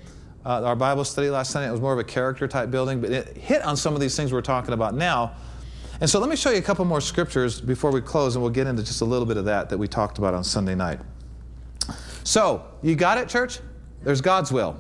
Uh, 0.46 0.64
our 0.64 0.76
Bible 0.76 1.04
study 1.04 1.30
last 1.30 1.52
Sunday 1.52 1.68
it 1.68 1.72
was 1.72 1.82
more 1.82 1.94
of 1.94 2.00
a 2.00 2.04
character 2.04 2.48
type 2.48 2.70
building, 2.70 3.02
but 3.02 3.12
it 3.12 3.38
hit 3.38 3.64
on 3.64 3.76
some 3.76 3.96
of 3.96 4.02
these 4.02 4.16
things 4.16 4.32
we're 4.32 4.42
talking 4.42 4.74
about 4.74 4.94
now. 4.94 5.34
And 6.00 6.10
so 6.10 6.20
let 6.20 6.30
me 6.30 6.36
show 6.36 6.50
you 6.50 6.58
a 6.58 6.64
couple 6.64 6.84
more 6.86 7.02
scriptures 7.02 7.62
before 7.62 7.92
we 7.92 8.02
close, 8.02 8.36
and 8.36 8.44
we'll 8.44 8.52
get 8.52 8.68
into 8.68 8.84
just 8.84 9.02
a 9.02 9.06
little 9.06 9.26
bit 9.26 9.38
of 9.38 9.46
that 9.46 9.70
that 9.70 9.78
we 9.78 9.88
talked 9.88 10.18
about 10.18 10.34
on 10.34 10.44
Sunday 10.44 10.76
night. 10.76 11.00
So, 12.24 12.66
you 12.82 12.96
got 12.96 13.18
it, 13.18 13.30
church? 13.30 13.60
There's 14.04 14.22
God's 14.22 14.52
will. 14.52 14.80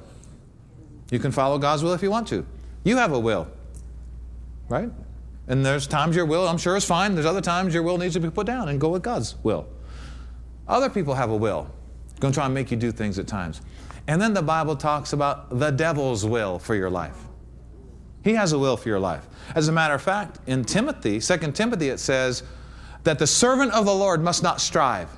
You 1.11 1.19
can 1.19 1.31
follow 1.31 1.57
God's 1.57 1.83
will 1.83 1.93
if 1.93 2.01
you 2.01 2.09
want 2.09 2.27
to. 2.29 2.45
You 2.83 2.97
have 2.97 3.11
a 3.11 3.19
will, 3.19 3.47
right? 4.69 4.89
And 5.47 5.65
there's 5.65 5.85
times 5.85 6.15
your 6.15 6.25
will, 6.25 6.47
I'm 6.47 6.57
sure, 6.57 6.75
is 6.75 6.85
fine. 6.85 7.13
There's 7.13 7.25
other 7.25 7.41
times 7.41 7.73
your 7.73 7.83
will 7.83 7.97
needs 7.97 8.13
to 8.13 8.19
be 8.19 8.29
put 8.29 8.47
down 8.47 8.69
and 8.69 8.79
go 8.79 8.89
with 8.89 9.03
God's 9.03 9.35
will. 9.43 9.67
Other 10.67 10.89
people 10.89 11.13
have 11.15 11.29
a 11.29 11.35
will, 11.35 11.69
going 12.19 12.31
to 12.31 12.37
try 12.37 12.45
and 12.45 12.53
make 12.53 12.71
you 12.71 12.77
do 12.77 12.91
things 12.91 13.19
at 13.19 13.27
times. 13.27 13.61
And 14.07 14.21
then 14.21 14.33
the 14.33 14.41
Bible 14.41 14.75
talks 14.75 15.13
about 15.13 15.59
the 15.59 15.71
devil's 15.71 16.25
will 16.25 16.59
for 16.59 16.75
your 16.75 16.89
life. 16.89 17.17
He 18.23 18.33
has 18.33 18.53
a 18.53 18.59
will 18.59 18.77
for 18.77 18.89
your 18.89 18.99
life. 18.99 19.27
As 19.55 19.67
a 19.67 19.71
matter 19.71 19.93
of 19.93 20.01
fact, 20.01 20.39
in 20.47 20.63
Timothy, 20.63 21.19
2 21.19 21.37
Timothy, 21.51 21.89
it 21.89 21.99
says 21.99 22.43
that 23.03 23.19
the 23.19 23.27
servant 23.27 23.73
of 23.73 23.85
the 23.85 23.93
Lord 23.93 24.23
must 24.23 24.43
not 24.43 24.61
strive, 24.61 25.09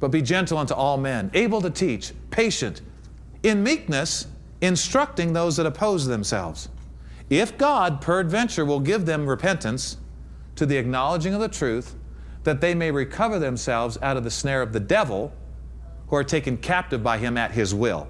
but 0.00 0.10
be 0.10 0.22
gentle 0.22 0.58
unto 0.58 0.74
all 0.74 0.96
men, 0.96 1.30
able 1.34 1.60
to 1.60 1.70
teach, 1.70 2.12
patient, 2.30 2.82
in 3.42 3.62
meekness, 3.62 4.26
instructing 4.60 5.32
those 5.32 5.56
that 5.56 5.66
oppose 5.66 6.06
themselves. 6.06 6.68
If 7.30 7.58
God, 7.58 8.00
peradventure, 8.00 8.64
will 8.64 8.80
give 8.80 9.06
them 9.06 9.26
repentance 9.26 9.96
to 10.56 10.66
the 10.66 10.76
acknowledging 10.76 11.34
of 11.34 11.40
the 11.40 11.48
truth, 11.48 11.94
that 12.44 12.60
they 12.60 12.74
may 12.74 12.90
recover 12.90 13.38
themselves 13.38 13.98
out 14.02 14.16
of 14.16 14.24
the 14.24 14.30
snare 14.30 14.62
of 14.62 14.72
the 14.72 14.80
devil, 14.80 15.32
who 16.08 16.16
are 16.16 16.24
taken 16.24 16.56
captive 16.56 17.02
by 17.02 17.18
him 17.18 17.36
at 17.36 17.52
his 17.52 17.74
will 17.74 18.08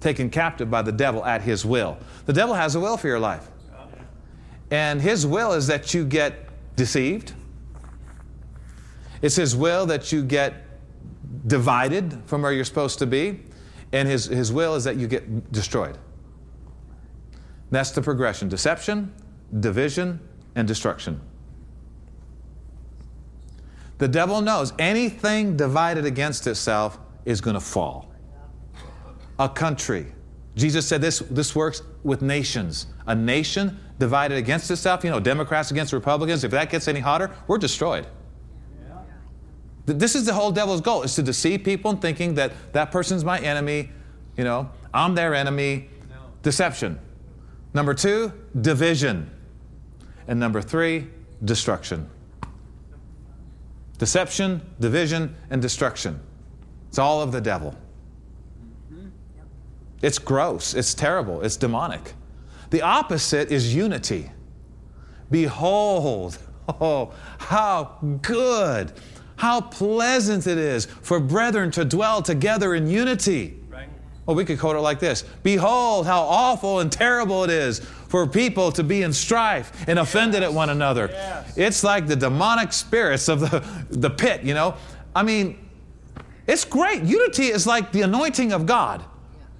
taken 0.00 0.30
captive 0.30 0.70
by 0.70 0.82
the 0.82 0.92
devil 0.92 1.24
at 1.24 1.42
his 1.42 1.64
will. 1.64 1.98
The 2.26 2.32
devil 2.32 2.54
has 2.54 2.74
a 2.74 2.80
will 2.80 2.96
for 2.96 3.08
your 3.08 3.18
life. 3.18 3.48
And 4.70 5.00
his 5.00 5.26
will 5.26 5.52
is 5.52 5.66
that 5.68 5.94
you 5.94 6.04
get 6.04 6.48
deceived. 6.76 7.34
It's 9.22 9.36
his 9.36 9.56
will 9.56 9.86
that 9.86 10.12
you 10.12 10.22
get 10.22 10.54
divided 11.46 12.22
from 12.26 12.42
where 12.42 12.52
you're 12.52 12.64
supposed 12.64 12.98
to 13.00 13.06
be. 13.06 13.40
And 13.92 14.08
his, 14.08 14.26
his 14.26 14.52
will 14.52 14.74
is 14.74 14.84
that 14.84 14.96
you 14.96 15.06
get 15.06 15.52
destroyed. 15.52 15.98
That's 17.70 17.90
the 17.90 18.02
progression 18.02 18.48
deception, 18.48 19.12
division, 19.60 20.20
and 20.54 20.66
destruction. 20.66 21.20
The 23.98 24.08
devil 24.08 24.40
knows 24.40 24.72
anything 24.78 25.56
divided 25.56 26.04
against 26.04 26.46
itself 26.46 26.98
is 27.24 27.40
going 27.40 27.54
to 27.54 27.60
fall 27.60 28.12
a 29.38 29.48
country. 29.48 30.06
Jesus 30.54 30.86
said 30.86 31.02
this, 31.02 31.18
this 31.30 31.54
works 31.54 31.82
with 32.02 32.22
nations. 32.22 32.86
A 33.06 33.14
nation 33.14 33.78
divided 33.98 34.38
against 34.38 34.70
itself, 34.70 35.04
you 35.04 35.10
know, 35.10 35.20
Democrats 35.20 35.70
against 35.70 35.92
Republicans, 35.92 36.44
if 36.44 36.50
that 36.52 36.70
gets 36.70 36.88
any 36.88 37.00
hotter, 37.00 37.30
we're 37.46 37.58
destroyed. 37.58 38.06
Th- 39.86 39.98
This 39.98 40.14
is 40.14 40.26
the 40.26 40.34
whole 40.34 40.50
devil's 40.50 40.80
goal, 40.80 41.02
is 41.02 41.14
to 41.14 41.22
deceive 41.22 41.64
people 41.64 41.90
in 41.90 41.98
thinking 41.98 42.34
that 42.34 42.52
that 42.72 42.90
person's 42.90 43.24
my 43.24 43.38
enemy, 43.38 43.90
you 44.36 44.44
know, 44.44 44.70
I'm 44.92 45.14
their 45.14 45.34
enemy. 45.34 45.88
Deception. 46.42 46.98
Number 47.74 47.92
two, 47.94 48.32
division. 48.60 49.30
And 50.28 50.38
number 50.40 50.62
three, 50.62 51.08
destruction. 51.44 52.08
Deception, 53.98 54.60
division, 54.80 55.34
and 55.50 55.60
destruction. 55.62 56.20
It's 56.88 56.98
all 56.98 57.22
of 57.22 57.32
the 57.32 57.40
devil. 57.40 57.74
It's 60.02 60.18
gross, 60.18 60.74
it's 60.74 60.94
terrible, 60.94 61.40
it's 61.42 61.56
demonic. 61.56 62.14
The 62.70 62.82
opposite 62.82 63.50
is 63.50 63.74
unity. 63.74 64.30
Behold, 65.30 66.38
oh, 66.80 67.12
how 67.38 67.98
good, 68.22 68.92
how 69.36 69.60
pleasant 69.60 70.46
it 70.46 70.58
is 70.58 70.86
for 70.86 71.20
brethren 71.20 71.70
to 71.72 71.84
dwell 71.84 72.22
together 72.22 72.74
in 72.74 72.86
unity. 72.86 73.58
Right? 73.68 73.88
Well, 74.24 74.36
we 74.36 74.44
could 74.44 74.58
quote 74.58 74.76
it 74.76 74.80
like 74.80 74.98
this 74.98 75.22
Behold, 75.42 76.06
how 76.06 76.22
awful 76.22 76.80
and 76.80 76.90
terrible 76.90 77.44
it 77.44 77.50
is 77.50 77.80
for 77.80 78.26
people 78.26 78.72
to 78.72 78.82
be 78.82 79.02
in 79.02 79.12
strife 79.12 79.88
and 79.88 79.98
offended 79.98 80.42
at 80.42 80.52
one 80.52 80.70
another. 80.70 81.08
Yes. 81.12 81.58
It's 81.58 81.84
like 81.84 82.06
the 82.06 82.16
demonic 82.16 82.72
spirits 82.72 83.28
of 83.28 83.40
the, 83.40 83.64
the 83.90 84.10
pit, 84.10 84.42
you 84.42 84.54
know? 84.54 84.76
I 85.14 85.22
mean, 85.22 85.58
it's 86.46 86.64
great. 86.64 87.02
Unity 87.02 87.46
is 87.46 87.66
like 87.66 87.92
the 87.92 88.02
anointing 88.02 88.52
of 88.52 88.66
God 88.66 89.04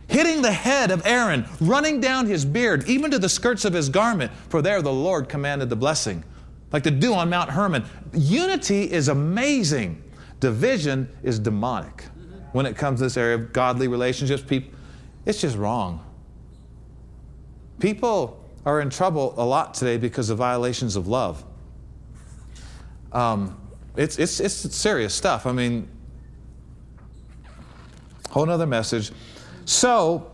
hitting 0.08 0.42
the 0.42 0.52
head 0.52 0.90
of 0.90 1.04
Aaron, 1.06 1.46
running 1.60 2.00
down 2.00 2.26
his 2.26 2.44
beard, 2.44 2.88
even 2.88 3.10
to 3.10 3.18
the 3.18 3.28
skirts 3.28 3.64
of 3.64 3.72
his 3.72 3.88
garment, 3.88 4.32
for 4.48 4.62
there 4.62 4.82
the 4.82 4.92
Lord 4.92 5.28
commanded 5.28 5.68
the 5.68 5.76
blessing. 5.76 6.24
Like 6.72 6.83
the 6.83 6.90
dew 6.90 7.14
on 7.14 7.31
Mount 7.31 7.50
Hermon. 7.50 7.85
Unity 8.12 8.90
is 8.90 9.09
amazing. 9.09 10.02
Division 10.40 11.09
is 11.22 11.38
demonic. 11.38 12.05
When 12.52 12.66
it 12.66 12.76
comes 12.76 13.00
to 13.00 13.05
this 13.05 13.16
area 13.16 13.37
of 13.37 13.52
godly 13.52 13.88
relationships, 13.88 14.42
people, 14.42 14.76
it's 15.24 15.40
just 15.40 15.57
wrong. 15.57 16.05
People 17.79 18.42
are 18.64 18.81
in 18.81 18.90
trouble 18.90 19.35
a 19.37 19.44
lot 19.44 19.74
today 19.74 19.96
because 19.96 20.31
of 20.31 20.38
violations 20.38 20.96
of 20.96 21.07
love. 21.07 21.44
Um, 23.12 23.61
it's, 23.96 24.18
it's, 24.18 24.40
it's 24.40 24.74
serious 24.74 25.14
stuff. 25.14 25.46
I 25.46 25.52
mean, 25.52 25.88
whole 28.31 28.46
nother 28.46 28.66
message. 28.66 29.12
So, 29.64 30.31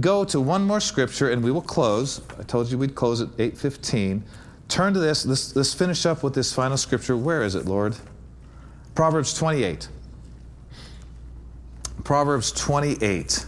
go 0.00 0.24
to 0.24 0.40
one 0.40 0.64
more 0.64 0.80
scripture 0.80 1.30
and 1.30 1.42
we 1.42 1.50
will 1.50 1.60
close. 1.60 2.22
I 2.38 2.42
told 2.44 2.70
you 2.70 2.78
we'd 2.78 2.94
close 2.94 3.20
at 3.20 3.28
8:15. 3.36 4.22
Turn 4.68 4.94
to 4.94 5.00
this. 5.00 5.26
Let's, 5.26 5.54
let's 5.54 5.74
finish 5.74 6.06
up 6.06 6.22
with 6.22 6.34
this 6.34 6.52
final 6.52 6.76
scripture. 6.76 7.16
Where 7.16 7.42
is 7.42 7.54
it, 7.54 7.66
Lord? 7.66 7.96
Proverbs 8.94 9.34
28. 9.34 9.88
Proverbs 12.04 12.52
28. 12.52 13.46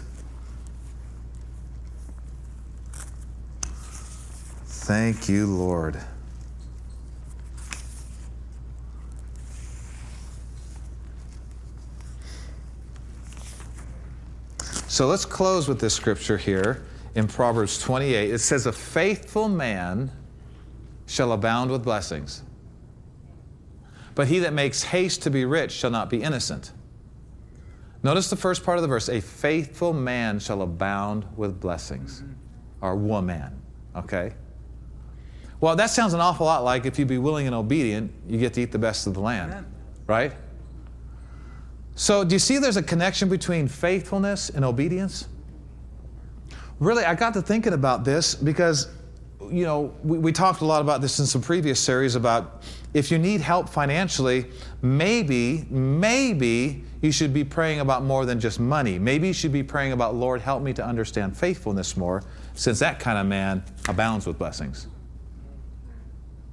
Thank 4.66 5.28
you, 5.28 5.46
Lord. 5.46 5.98
So 14.94 15.08
let's 15.08 15.24
close 15.24 15.66
with 15.66 15.80
this 15.80 15.92
scripture 15.92 16.38
here 16.38 16.84
in 17.16 17.26
Proverbs 17.26 17.80
28. 17.80 18.30
It 18.30 18.38
says, 18.38 18.66
A 18.66 18.72
faithful 18.72 19.48
man 19.48 20.12
shall 21.06 21.32
abound 21.32 21.70
with 21.70 21.82
blessings, 21.82 22.42
but 24.14 24.28
he 24.28 24.38
that 24.40 24.52
makes 24.52 24.82
haste 24.82 25.22
to 25.22 25.30
be 25.30 25.44
rich 25.44 25.72
shall 25.72 25.90
not 25.90 26.08
be 26.08 26.22
innocent. 26.22 26.72
Notice 28.02 28.28
the 28.28 28.36
first 28.36 28.64
part 28.64 28.78
of 28.78 28.82
the 28.82 28.88
verse 28.88 29.08
a 29.08 29.20
faithful 29.20 29.92
man 29.92 30.38
shall 30.38 30.62
abound 30.62 31.26
with 31.36 31.60
blessings, 31.60 32.22
or 32.80 32.96
woman, 32.96 33.60
okay? 33.96 34.34
Well, 35.60 35.76
that 35.76 35.86
sounds 35.86 36.12
an 36.12 36.20
awful 36.20 36.44
lot 36.44 36.64
like 36.64 36.84
if 36.84 36.98
you 36.98 37.06
be 37.06 37.16
willing 37.16 37.46
and 37.46 37.54
obedient, 37.54 38.12
you 38.28 38.38
get 38.38 38.52
to 38.54 38.60
eat 38.60 38.72
the 38.72 38.78
best 38.78 39.06
of 39.06 39.14
the 39.14 39.20
land, 39.20 39.52
Amen. 39.52 39.66
right? 40.06 40.32
So, 41.94 42.24
do 42.24 42.34
you 42.34 42.38
see 42.38 42.58
there's 42.58 42.76
a 42.76 42.82
connection 42.82 43.28
between 43.28 43.68
faithfulness 43.68 44.50
and 44.50 44.64
obedience? 44.64 45.28
Really, 46.80 47.04
I 47.04 47.14
got 47.14 47.34
to 47.34 47.42
thinking 47.42 47.72
about 47.72 48.04
this 48.04 48.34
because, 48.34 48.88
you 49.50 49.64
know, 49.64 49.94
we, 50.02 50.18
we 50.18 50.32
talked 50.32 50.60
a 50.60 50.64
lot 50.64 50.80
about 50.80 51.00
this 51.00 51.18
in 51.18 51.26
some 51.26 51.42
previous 51.42 51.80
series 51.80 52.14
about 52.14 52.62
if 52.94 53.10
you 53.10 53.18
need 53.18 53.40
help 53.40 53.68
financially, 53.68 54.46
maybe, 54.82 55.66
maybe 55.68 56.84
you 57.02 57.10
should 57.10 57.34
be 57.34 57.44
praying 57.44 57.80
about 57.80 58.04
more 58.04 58.24
than 58.24 58.38
just 58.40 58.60
money. 58.60 58.98
Maybe 58.98 59.26
you 59.26 59.32
should 59.32 59.52
be 59.52 59.62
praying 59.62 59.92
about, 59.92 60.14
Lord, 60.14 60.40
help 60.40 60.62
me 60.62 60.72
to 60.74 60.84
understand 60.84 61.36
faithfulness 61.36 61.96
more, 61.96 62.22
since 62.54 62.78
that 62.78 63.00
kind 63.00 63.18
of 63.18 63.26
man 63.26 63.64
abounds 63.88 64.26
with 64.26 64.38
blessings. 64.38 64.86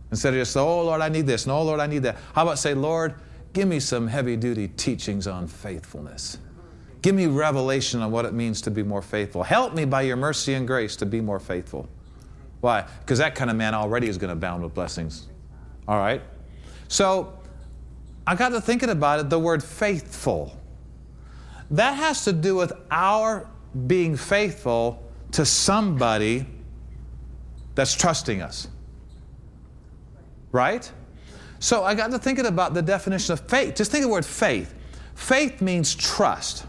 Instead 0.10 0.34
of 0.34 0.40
just, 0.40 0.58
oh, 0.58 0.84
Lord, 0.84 1.02
I 1.02 1.10
need 1.10 1.28
this, 1.28 1.46
and 1.46 1.54
oh, 1.54 1.62
Lord, 1.62 1.80
I 1.80 1.88
need 1.88 2.04
that. 2.04 2.18
How 2.34 2.44
about 2.44 2.60
say, 2.60 2.74
Lord, 2.74 3.16
give 3.54 3.68
me 3.68 3.80
some 3.80 4.08
heavy 4.08 4.36
duty 4.36 4.68
teachings 4.68 5.28
on 5.28 5.48
faithfulness. 5.48 6.38
Give 7.02 7.16
me 7.16 7.28
revelation 7.28 8.02
on 8.02 8.12
what 8.12 8.26
it 8.26 8.34
means 8.34 8.62
to 8.64 8.72
be 8.72 8.84
more 8.84 9.02
faithful. 9.02 9.44
Help 9.44 9.74
me 9.74 9.86
by 9.86 10.02
your 10.02 10.18
mercy 10.18 10.54
and 10.54 10.68
grace 10.68 10.96
to 10.98 11.06
be 11.06 11.22
more 11.22 11.40
faithful. 11.40 11.88
Why? 12.62 12.86
Because 13.00 13.18
that 13.18 13.36
kind 13.36 13.50
of 13.50 13.58
man 13.58 13.74
already 13.74 14.08
is 14.08 14.18
going 14.18 14.30
to 14.30 14.34
abound 14.34 14.64
with 14.64 14.74
blessings. 14.74 15.28
All 15.88 15.98
right? 15.98 16.22
So 16.88 17.38
I 18.26 18.36
got 18.36 18.50
to 18.50 18.62
thinking 18.62 18.90
about 18.90 19.20
it, 19.20 19.30
the 19.30 19.40
word 19.40 19.64
faithful. 19.64 20.56
That 21.72 21.96
has 21.96 22.24
to 22.26 22.34
do 22.34 22.56
with 22.56 22.72
our 22.92 23.50
being 23.88 24.16
faithful 24.16 25.04
to 25.32 25.46
somebody 25.46 26.46
that's 27.74 27.96
trusting 27.96 28.42
us. 28.42 28.68
Right? 30.52 30.90
So 31.60 31.84
I 31.84 31.96
got 31.96 32.12
to 32.12 32.20
thinking 32.20 32.46
about 32.46 32.74
the 32.74 32.82
definition 32.82 33.34
of 33.34 33.40
faith. 33.42 33.76
Just 33.76 33.92
think 33.92 34.04
of 34.04 34.10
the 34.10 34.14
word 34.14 34.26
faith. 34.26 34.76
Faith 35.16 35.62
means 35.62 35.96
trust. 35.96 36.66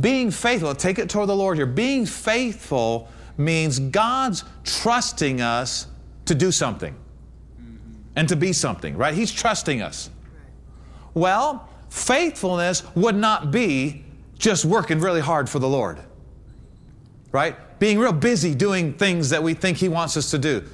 Being 0.00 0.30
faithful, 0.30 0.74
take 0.74 0.98
it 0.98 1.10
toward 1.10 1.28
the 1.28 1.36
Lord 1.36 1.56
here. 1.56 1.66
Being 1.66 2.06
faithful 2.06 3.08
means 3.38 3.78
God's 3.78 4.44
trusting 4.64 5.40
us 5.40 5.86
to 6.26 6.34
do 6.34 6.52
something 6.52 6.94
and 8.16 8.28
to 8.28 8.36
be 8.36 8.52
something, 8.52 8.96
right? 8.96 9.14
He's 9.14 9.32
trusting 9.32 9.80
us. 9.80 10.10
Well, 11.14 11.68
faithfulness 11.88 12.82
would 12.94 13.14
not 13.14 13.50
be 13.50 14.04
just 14.38 14.64
working 14.64 15.00
really 15.00 15.20
hard 15.20 15.48
for 15.48 15.58
the 15.58 15.68
Lord, 15.68 16.00
right? 17.32 17.56
Being 17.78 17.98
real 17.98 18.12
busy 18.12 18.54
doing 18.54 18.92
things 18.92 19.30
that 19.30 19.42
we 19.42 19.54
think 19.54 19.78
He 19.78 19.88
wants 19.88 20.16
us 20.16 20.30
to 20.32 20.38
do. 20.38 20.64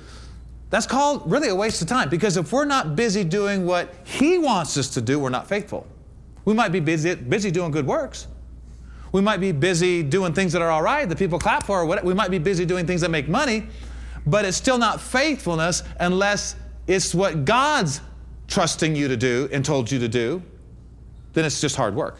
That's 0.70 0.86
called 0.86 1.30
really 1.30 1.50
a 1.50 1.54
waste 1.54 1.82
of 1.82 1.88
time 1.88 2.08
because 2.08 2.36
if 2.36 2.52
we're 2.52 2.64
not 2.64 2.96
busy 2.96 3.24
doing 3.24 3.66
what 3.66 3.94
He 4.04 4.38
wants 4.38 4.76
us 4.76 4.88
to 4.94 5.00
do, 5.00 5.18
we're 5.20 5.30
not 5.30 5.46
faithful. 5.46 5.86
We 6.44 6.54
might 6.54 6.72
be 6.72 6.80
busy, 6.80 7.14
busy 7.14 7.50
doing 7.50 7.70
good 7.70 7.86
works. 7.86 8.26
We 9.14 9.20
might 9.20 9.38
be 9.38 9.52
busy 9.52 10.02
doing 10.02 10.32
things 10.32 10.52
that 10.54 10.60
are 10.60 10.72
all 10.72 10.82
right, 10.82 11.08
that 11.08 11.16
people 11.16 11.38
clap 11.38 11.64
for, 11.64 11.82
or 11.82 11.86
what, 11.86 12.04
we 12.04 12.14
might 12.14 12.32
be 12.32 12.38
busy 12.38 12.66
doing 12.66 12.84
things 12.84 13.00
that 13.02 13.12
make 13.12 13.28
money, 13.28 13.68
but 14.26 14.44
it's 14.44 14.56
still 14.56 14.76
not 14.76 15.00
faithfulness 15.00 15.84
unless 16.00 16.56
it's 16.88 17.14
what 17.14 17.44
God's 17.44 18.00
trusting 18.48 18.96
you 18.96 19.06
to 19.06 19.16
do 19.16 19.48
and 19.52 19.64
told 19.64 19.88
you 19.88 20.00
to 20.00 20.08
do. 20.08 20.42
Then 21.32 21.44
it's 21.44 21.60
just 21.60 21.76
hard 21.76 21.94
work. 21.94 22.18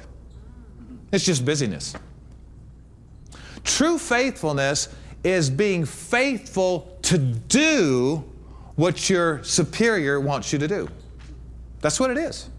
It's 1.11 1.24
just 1.24 1.44
busyness. 1.44 1.96
True 3.64 3.98
faithfulness 3.98 4.87
is 5.24 5.50
being 5.50 5.85
faithful 5.85 6.96
to 7.02 7.18
do 7.18 8.22
what 8.76 9.11
your 9.11 9.42
superior 9.42 10.20
wants 10.20 10.52
you 10.52 10.61
to 10.61 10.68
do. 10.68 10.88
That's 11.80 11.98
what 11.98 12.12
it 12.12 12.18
is. 12.18 12.50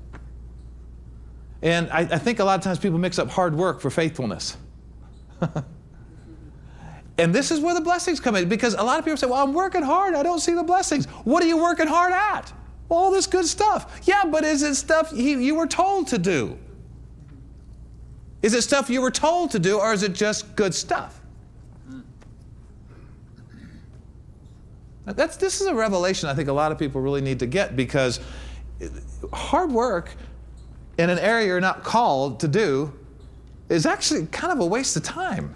And 1.65 1.89
I, 1.89 2.01
I 2.01 2.17
think 2.19 2.39
a 2.39 2.43
lot 2.43 2.59
of 2.59 2.63
times 2.63 2.77
people 2.77 2.99
mix 2.99 3.17
up 3.17 3.27
hard 3.27 3.55
work 3.55 3.81
for 3.81 3.89
faithfulness. 3.89 4.55
and 7.17 7.33
this 7.33 7.49
is 7.49 7.59
where 7.59 7.73
the 7.73 7.81
blessings 7.81 8.19
come 8.19 8.35
in 8.35 8.47
because 8.47 8.75
a 8.75 8.83
lot 8.83 8.99
of 8.99 9.03
people 9.03 9.17
say, 9.17 9.25
Well, 9.25 9.43
I'm 9.43 9.51
working 9.51 9.81
hard. 9.81 10.13
I 10.13 10.21
don't 10.21 10.39
see 10.39 10.53
the 10.53 10.63
blessings. 10.63 11.07
What 11.25 11.41
are 11.43 11.47
you 11.47 11.57
working 11.57 11.87
hard 11.87 12.13
at? 12.13 12.53
All 12.87 13.09
this 13.09 13.25
good 13.25 13.45
stuff. 13.45 14.01
Yeah, 14.03 14.25
but 14.25 14.43
is 14.43 14.61
it 14.61 14.75
stuff 14.75 15.11
you, 15.11 15.39
you 15.39 15.55
were 15.55 15.65
told 15.65 16.07
to 16.09 16.19
do? 16.19 16.55
Is 18.43 18.53
it 18.53 18.61
stuff 18.61 18.87
you 18.87 19.01
were 19.01 19.09
told 19.09 19.49
to 19.51 19.59
do, 19.59 19.79
or 19.79 19.91
is 19.91 20.03
it 20.03 20.13
just 20.13 20.55
good 20.55 20.75
stuff? 20.75 21.19
That's, 25.05 25.35
this 25.35 25.61
is 25.61 25.67
a 25.67 25.73
revelation 25.73 26.29
I 26.29 26.35
think 26.35 26.47
a 26.47 26.53
lot 26.53 26.71
of 26.71 26.77
people 26.77 27.01
really 27.01 27.21
need 27.21 27.39
to 27.39 27.47
get 27.47 27.75
because 27.75 28.19
hard 29.33 29.71
work 29.71 30.15
in 30.97 31.09
an 31.09 31.19
area 31.19 31.47
you're 31.47 31.61
not 31.61 31.83
called 31.83 32.39
to 32.41 32.47
do 32.47 32.93
is 33.69 33.85
actually 33.85 34.25
kind 34.27 34.53
of 34.53 34.59
a 34.59 34.65
waste 34.65 34.95
of 34.95 35.03
time 35.03 35.55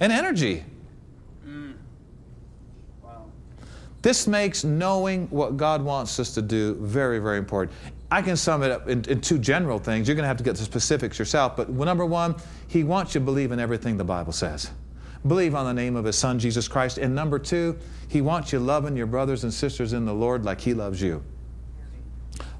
and 0.00 0.12
energy. 0.12 0.64
Wow. 3.02 3.26
This 4.02 4.26
makes 4.26 4.64
knowing 4.64 5.26
what 5.28 5.56
God 5.56 5.82
wants 5.82 6.18
us 6.20 6.34
to 6.34 6.42
do 6.42 6.74
very, 6.76 7.18
very 7.18 7.38
important. 7.38 7.76
I 8.10 8.22
can 8.22 8.36
sum 8.36 8.62
it 8.62 8.70
up 8.70 8.88
in, 8.88 9.04
in 9.08 9.20
two 9.20 9.38
general 9.38 9.78
things. 9.78 10.06
You're 10.06 10.14
going 10.14 10.24
to 10.24 10.28
have 10.28 10.36
to 10.36 10.44
get 10.44 10.56
the 10.56 10.62
specifics 10.62 11.18
yourself. 11.18 11.56
But 11.56 11.70
number 11.70 12.06
one, 12.06 12.36
He 12.68 12.84
wants 12.84 13.14
you 13.14 13.20
to 13.20 13.24
believe 13.24 13.50
in 13.50 13.58
everything 13.58 13.96
the 13.96 14.04
Bible 14.04 14.32
says. 14.32 14.70
Believe 15.26 15.54
on 15.54 15.64
the 15.64 15.74
name 15.74 15.96
of 15.96 16.04
His 16.04 16.16
Son, 16.16 16.38
Jesus 16.38 16.68
Christ. 16.68 16.98
And 16.98 17.14
number 17.14 17.38
two, 17.38 17.78
He 18.08 18.20
wants 18.20 18.52
you 18.52 18.60
loving 18.60 18.96
your 18.96 19.06
brothers 19.06 19.42
and 19.42 19.52
sisters 19.52 19.92
in 19.92 20.04
the 20.04 20.14
Lord 20.14 20.44
like 20.44 20.60
He 20.60 20.74
loves 20.74 21.02
you. 21.02 21.24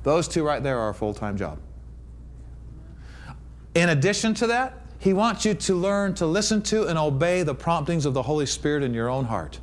Those 0.02 0.26
two 0.28 0.44
right 0.44 0.62
there 0.62 0.78
are 0.78 0.90
a 0.90 0.94
full 0.94 1.14
time 1.14 1.36
job. 1.36 1.58
In 3.74 3.88
addition 3.88 4.34
to 4.34 4.46
that, 4.46 4.80
He 4.98 5.12
wants 5.12 5.44
you 5.44 5.54
to 5.54 5.74
learn 5.74 6.14
to 6.14 6.26
listen 6.26 6.62
to 6.62 6.86
and 6.86 6.98
obey 6.98 7.42
the 7.42 7.54
promptings 7.54 8.06
of 8.06 8.14
the 8.14 8.22
Holy 8.22 8.46
Spirit 8.46 8.82
in 8.82 8.94
your 8.94 9.08
own 9.08 9.24
heart 9.24 9.60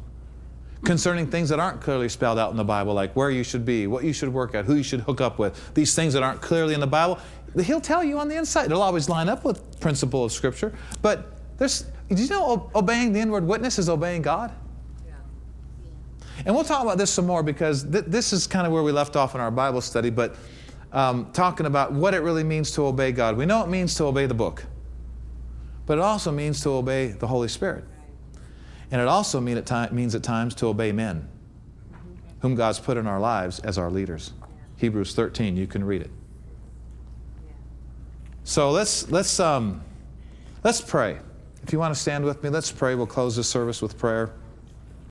concerning 0.84 1.28
things 1.28 1.50
that 1.50 1.60
aren't 1.60 1.80
clearly 1.80 2.10
spelled 2.10 2.40
out 2.40 2.52
in 2.52 2.58
the 2.58 2.64
Bible, 2.64 2.94
like 2.94 3.16
where 3.16 3.30
you 3.30 3.44
should 3.44 3.66
be, 3.66 3.86
what 3.88 4.04
you 4.04 4.14
should 4.14 4.30
work 4.30 4.56
at, 4.56 4.66
who 4.66 4.76
you 4.76 4.84
should 4.84 5.02
hook 5.02 5.22
up 5.22 5.38
with, 5.38 5.74
these 5.74 5.94
things 5.94 6.14
that 6.14 6.24
aren't 6.24 6.42
clearly 6.42 6.74
in 6.74 6.80
the 6.80 6.88
Bible. 6.88 7.20
He'll 7.64 7.82
tell 7.82 8.04
you 8.04 8.18
on 8.18 8.28
the 8.28 8.36
inside. 8.36 8.66
It'll 8.66 8.82
always 8.82 9.08
line 9.10 9.30
up 9.30 9.44
with 9.46 9.80
principle 9.80 10.24
of 10.24 10.32
Scripture. 10.32 10.74
But 11.02 11.34
there's, 11.58 11.86
did 12.10 12.20
you 12.20 12.30
know 12.30 12.72
obeying 12.74 13.14
the 13.14 13.20
inward 13.20 13.46
witness 13.46 13.78
is 13.78 13.90
obeying 13.90 14.22
God? 14.24 14.52
And 16.46 16.56
we'll 16.56 16.64
talk 16.64 16.82
about 16.82 16.98
this 16.98 17.12
some 17.12 17.28
more 17.28 17.44
because 17.44 17.84
th- 17.84 18.06
this 18.08 18.34
is 18.34 18.48
kind 18.48 18.66
of 18.66 18.74
where 18.74 18.82
we 18.82 18.92
left 18.92 19.16
off 19.16 19.36
in 19.36 19.42
our 19.42 19.52
Bible 19.52 19.82
study, 19.82 20.10
but 20.10 20.36
um, 20.92 21.32
talking 21.34 21.66
about 21.66 21.94
what 21.94 22.14
it 22.14 22.20
really 22.20 22.44
means 22.44 22.72
to 22.72 22.86
obey 22.86 23.12
God. 23.12 23.38
We 23.38 23.46
know 23.46 23.64
it 23.64 23.70
means 23.70 23.96
to 23.96 24.06
obey 24.06 24.26
the 24.26 24.34
book, 24.34 24.66
but 25.86 25.98
it 25.98 26.02
also 26.02 26.32
means 26.32 26.62
to 26.62 26.70
obey 26.72 27.08
the 27.08 27.28
Holy 27.28 27.48
Spirit. 27.48 27.86
And 28.92 29.00
it 29.00 29.08
also 29.08 29.40
mean 29.40 29.58
at 29.58 29.66
time, 29.66 29.96
means 29.96 30.16
at 30.16 30.24
times 30.24 30.54
to 30.56 30.68
obey 30.68 30.92
men, 30.92 31.28
whom 32.40 32.56
God's 32.56 32.80
put 32.80 32.98
in 32.98 33.08
our 33.08 33.20
lives 33.20 33.60
as 33.60 33.78
our 33.78 33.90
leaders. 33.90 34.34
Hebrews 34.78 35.16
13, 35.16 35.56
you 35.56 35.68
can 35.68 35.84
read 35.84 36.02
it. 36.02 36.12
So 38.44 38.72
let's, 38.72 39.10
let's, 39.10 39.40
um, 39.40 39.82
let's 40.64 40.82
pray. 40.82 41.20
If 41.64 41.72
you 41.72 41.80
want 41.80 41.94
to 41.94 42.00
stand 42.00 42.26
with 42.26 42.44
me, 42.44 42.50
let's 42.50 42.72
pray. 42.72 42.96
We'll 42.96 43.06
close 43.06 43.36
this 43.36 43.48
service 43.48 43.82
with 43.82 43.98
prayer. 43.98 44.34